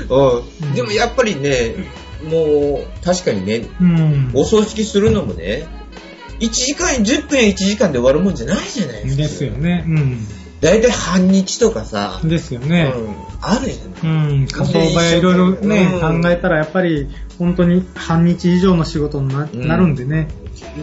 [0.09, 0.73] うん。
[0.73, 1.75] でもやっぱりね、
[2.29, 4.31] もう、確かにね、うん。
[4.33, 5.65] お葬式するのもね、
[6.39, 9.21] 1時間、10分や1時間で終わるもんじゃないじゃないですか。
[9.21, 9.51] ですよ。
[9.51, 9.83] ね。
[9.87, 10.27] うん。
[10.61, 12.91] だいたい半日とかさ、ですよね。
[12.95, 14.31] うん、あるじゃない。
[14.39, 19.27] うん、仮想場やいろいろね、うん考えたらやっぱり本当に半日以上の仕事に
[19.67, 20.29] な,、るんでね。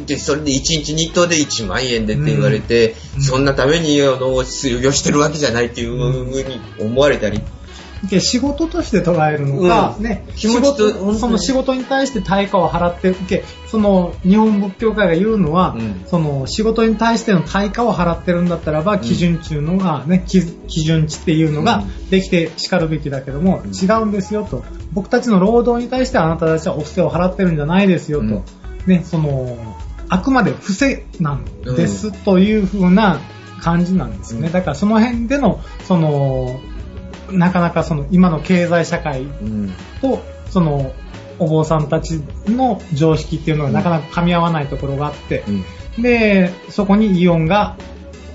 [0.07, 7.41] で、それで1日日当で1万円でって言われて、うんそんなためにあの、水をしてるわけじゃないっていう風に思われたり、
[8.09, 10.05] で仕事として捉えるのか、うん。
[10.05, 16.05] ね、仕事その仕事に対して対価を払って受け、その日本仏教会が言うのは、うん。
[16.07, 24.65] その仕事に対しての対価を払ってるんだったらば、基準値のがね、基基準値っていうのができて叱るべきだけども、うん違うんですよと。
[24.93, 28.25] 僕たちの労働に対してあなたたちはお布施を払ってるんじゃないですよと。
[28.25, 28.43] うん。
[28.87, 29.57] ね、その、
[30.09, 33.21] あくまで布施なんですという風な
[33.61, 34.49] 感じなんですよね。
[34.49, 34.53] うん。
[34.53, 36.61] だからその辺での、その、
[37.33, 39.73] なかなかその今の経済社会うん。
[40.01, 40.93] と、その、
[41.39, 45.45] お坊さんたちの常識っていうのがなかなか噛み合わないところがあって、
[45.97, 46.03] うん。
[46.03, 47.77] で、そこにイオンが、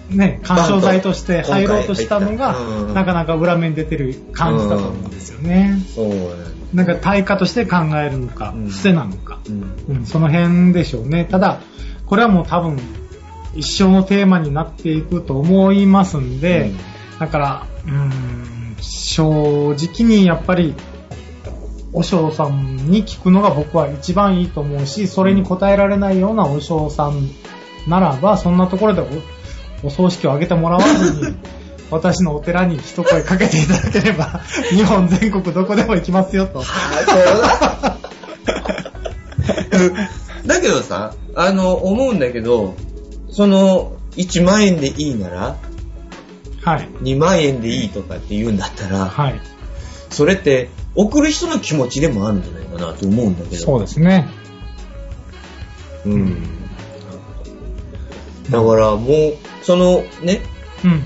[0.09, 2.93] ね、干渉剤として入ろうとしたのが、うん。
[2.93, 5.79] なかなか裏面に出てる感じだと思うんですよね。
[5.95, 8.67] そうなんだなんか対価として考えるのか、うん。
[8.67, 9.95] 伏せなのか、うん。
[9.97, 11.25] うん、その辺でしょうね。
[11.25, 11.61] ただ、
[12.05, 12.77] これはもう多分、
[13.55, 16.71] 一生のテーマになっていくと思いますんで、
[17.19, 20.73] だから、うーん、正直にやっぱり、
[21.93, 27.29] お嬢さんに聞くのが僕は一番いいと思うし、それに応えられないようなお嬢さん
[27.87, 29.03] ならば、そんなところで
[29.83, 31.35] お葬式を挙げてもらわずに、
[31.89, 36.63] 私のお寺に一声かけていただければ、 日本全国どこでも行きますよと。
[40.45, 42.75] だけどさ、あの、思うんだけど、
[43.31, 45.55] その、1万円でいいなら、
[46.67, 46.89] はい。
[47.01, 49.39] 2万円でいいとかって言うんだったら、はい。
[50.09, 53.61] それって、送る人の気持ちでもあるんじゃないかなと思うんだけど。
[53.61, 54.27] そうですね。
[56.05, 56.43] うん。
[58.49, 60.41] だからもう、そのね、
[60.83, 61.03] うん。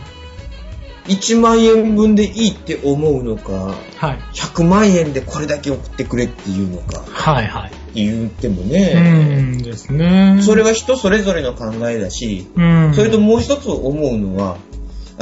[1.06, 4.20] 1万円分でいいって思うのか、はい。
[4.34, 7.72] 100万円でこれだけ送ってくれっていうのか、はいはい。
[7.94, 10.40] 言ってもうね、んですね。
[10.42, 12.94] それは人それぞれの考えだし、うん。
[12.96, 14.58] それともう一つ思うのは、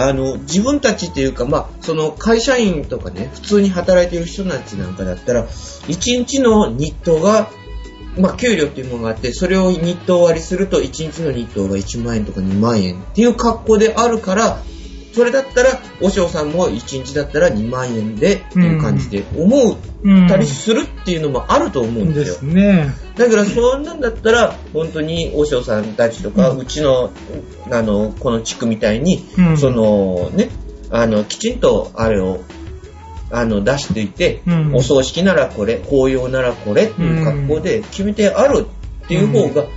[0.02, 7.50] あの、自分たちというか、まあ、その会社員とかね、普通に働いてる人たちなんかだったら、1日の日当が、
[8.18, 14.64] まあ、給料というものがあって、それを日当割りすると、1日の日当が1万円とか2万円っていう格好であるから、
[15.20, 22.26] それだったら、お嬢さんも1日だったら2万円でっていう感じで思うんったりするっていうのもあると思うんでよ。
[22.26, 22.46] ですす。
[22.46, 22.94] ね。
[23.18, 27.12] だからそんなんだったら、本当に和尚さんたちとか、ううんちの、
[27.70, 29.58] あの、この地区みたいに、うん。
[29.58, 30.52] その、ね、
[30.90, 32.40] あの、きちんとあれを、
[33.30, 34.74] あの、出していて、うん。
[34.74, 38.68] お葬式ならこれ、法要ならこれっていう格好で決めてある
[39.04, 39.68] っていう方が、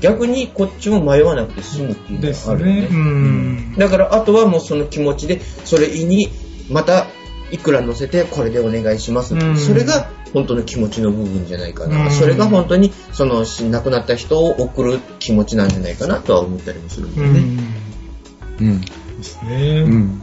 [0.00, 2.80] 逆にこっちも迷わなくて済むっていうのがあるよね。
[2.82, 2.88] ね。
[2.90, 3.74] うん。
[3.76, 6.28] だから、あとはもうその気持ちで、それに、
[6.70, 7.06] また、
[7.50, 9.34] いくら乗せて、これでお願いします。
[9.34, 12.06] うんそれが、本当の気持ちの部分じゃないかな。
[12.06, 17.40] うんそれが本当に、その、し亡くなった人を送る気持ちなんじゃないかなとは思ったりもするんだよね。
[18.60, 18.66] うん。
[18.66, 18.80] うん。
[18.80, 18.88] で
[19.22, 19.84] すね。
[19.86, 20.22] うん。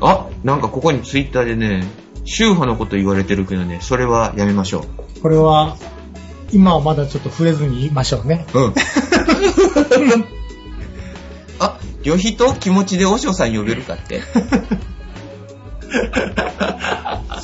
[0.00, 1.84] あ、なんかここにツイッターでね、
[2.24, 4.84] 宗派のこと言われてるけどね、それはやめましょ
[5.22, 5.76] これは、
[6.54, 8.46] 今はまだちょっと触れずに言いましょうね。
[8.54, 8.60] う。
[8.60, 8.74] うん。
[11.58, 14.22] あ、旅費と気持ちで和尚さん呼べるかって。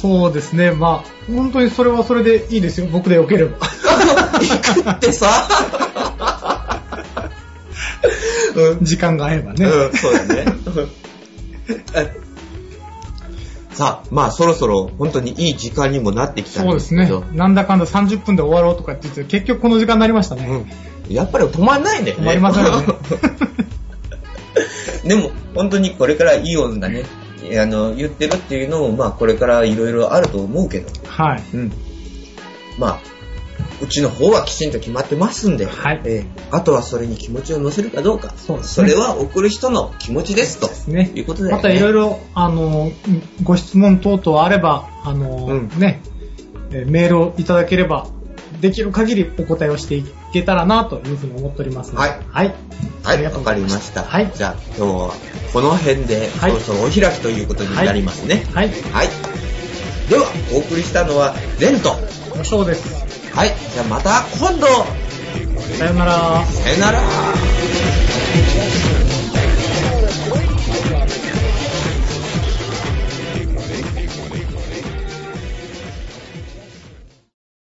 [0.01, 0.71] そうですね。
[0.71, 2.87] まあ、本当にそれはそれでいいですよ。
[2.87, 3.59] 僕でよければ。
[3.59, 5.29] 行くってさ。
[8.55, 8.85] うん。
[8.85, 9.67] 時間が合えばね。
[9.67, 10.45] うん、そうだね。
[13.81, 17.33] さあ、まあそろそろ本当にいい時間にもなってきたんそうですねですけど。。
[17.33, 20.67] なんだかんだ30分で終わろうとかって言って、結局この時間になりましたね。
[21.09, 21.15] うん。
[21.15, 22.13] やっぱり止まんないね。
[22.13, 22.87] 止まりませんよね。
[25.09, 27.05] でも、本当にこれからイオンがね、
[27.59, 30.91] あの、言ってるっていうのも、まあこれからいろいろあると思うけど。
[31.07, 31.43] はい。
[31.55, 31.73] うん。
[32.77, 32.99] まあ、
[33.83, 41.63] うちの方はきちんと決まってますんで、はいえーあとはそれに気持ちを乗せるかどうか、そうですねれは送る人の気持ちですとですねいうことだよね。
[41.63, 42.91] またいろいろ、あの、
[43.43, 46.03] ご質問等々あれば、あの、うんね、
[46.73, 48.09] えーメールをいただければ、
[48.61, 52.09] できる限りお答えをしていけたらなというふうに思っておりますので。
[52.09, 52.55] はいはい。
[53.03, 54.03] はい、わかりました。
[54.03, 55.15] はいじゃあ今日は
[55.53, 58.45] この辺で、はいそろそろお開きということになりますね。
[58.53, 58.69] はい。
[58.69, 59.09] はい。
[60.11, 61.95] では、お送りしたのはレント。
[62.39, 63.10] おしょうです。
[63.35, 63.55] はい。
[63.73, 64.67] じゃあまた今度
[65.79, 66.45] さよなら。
[66.45, 67.01] さよなら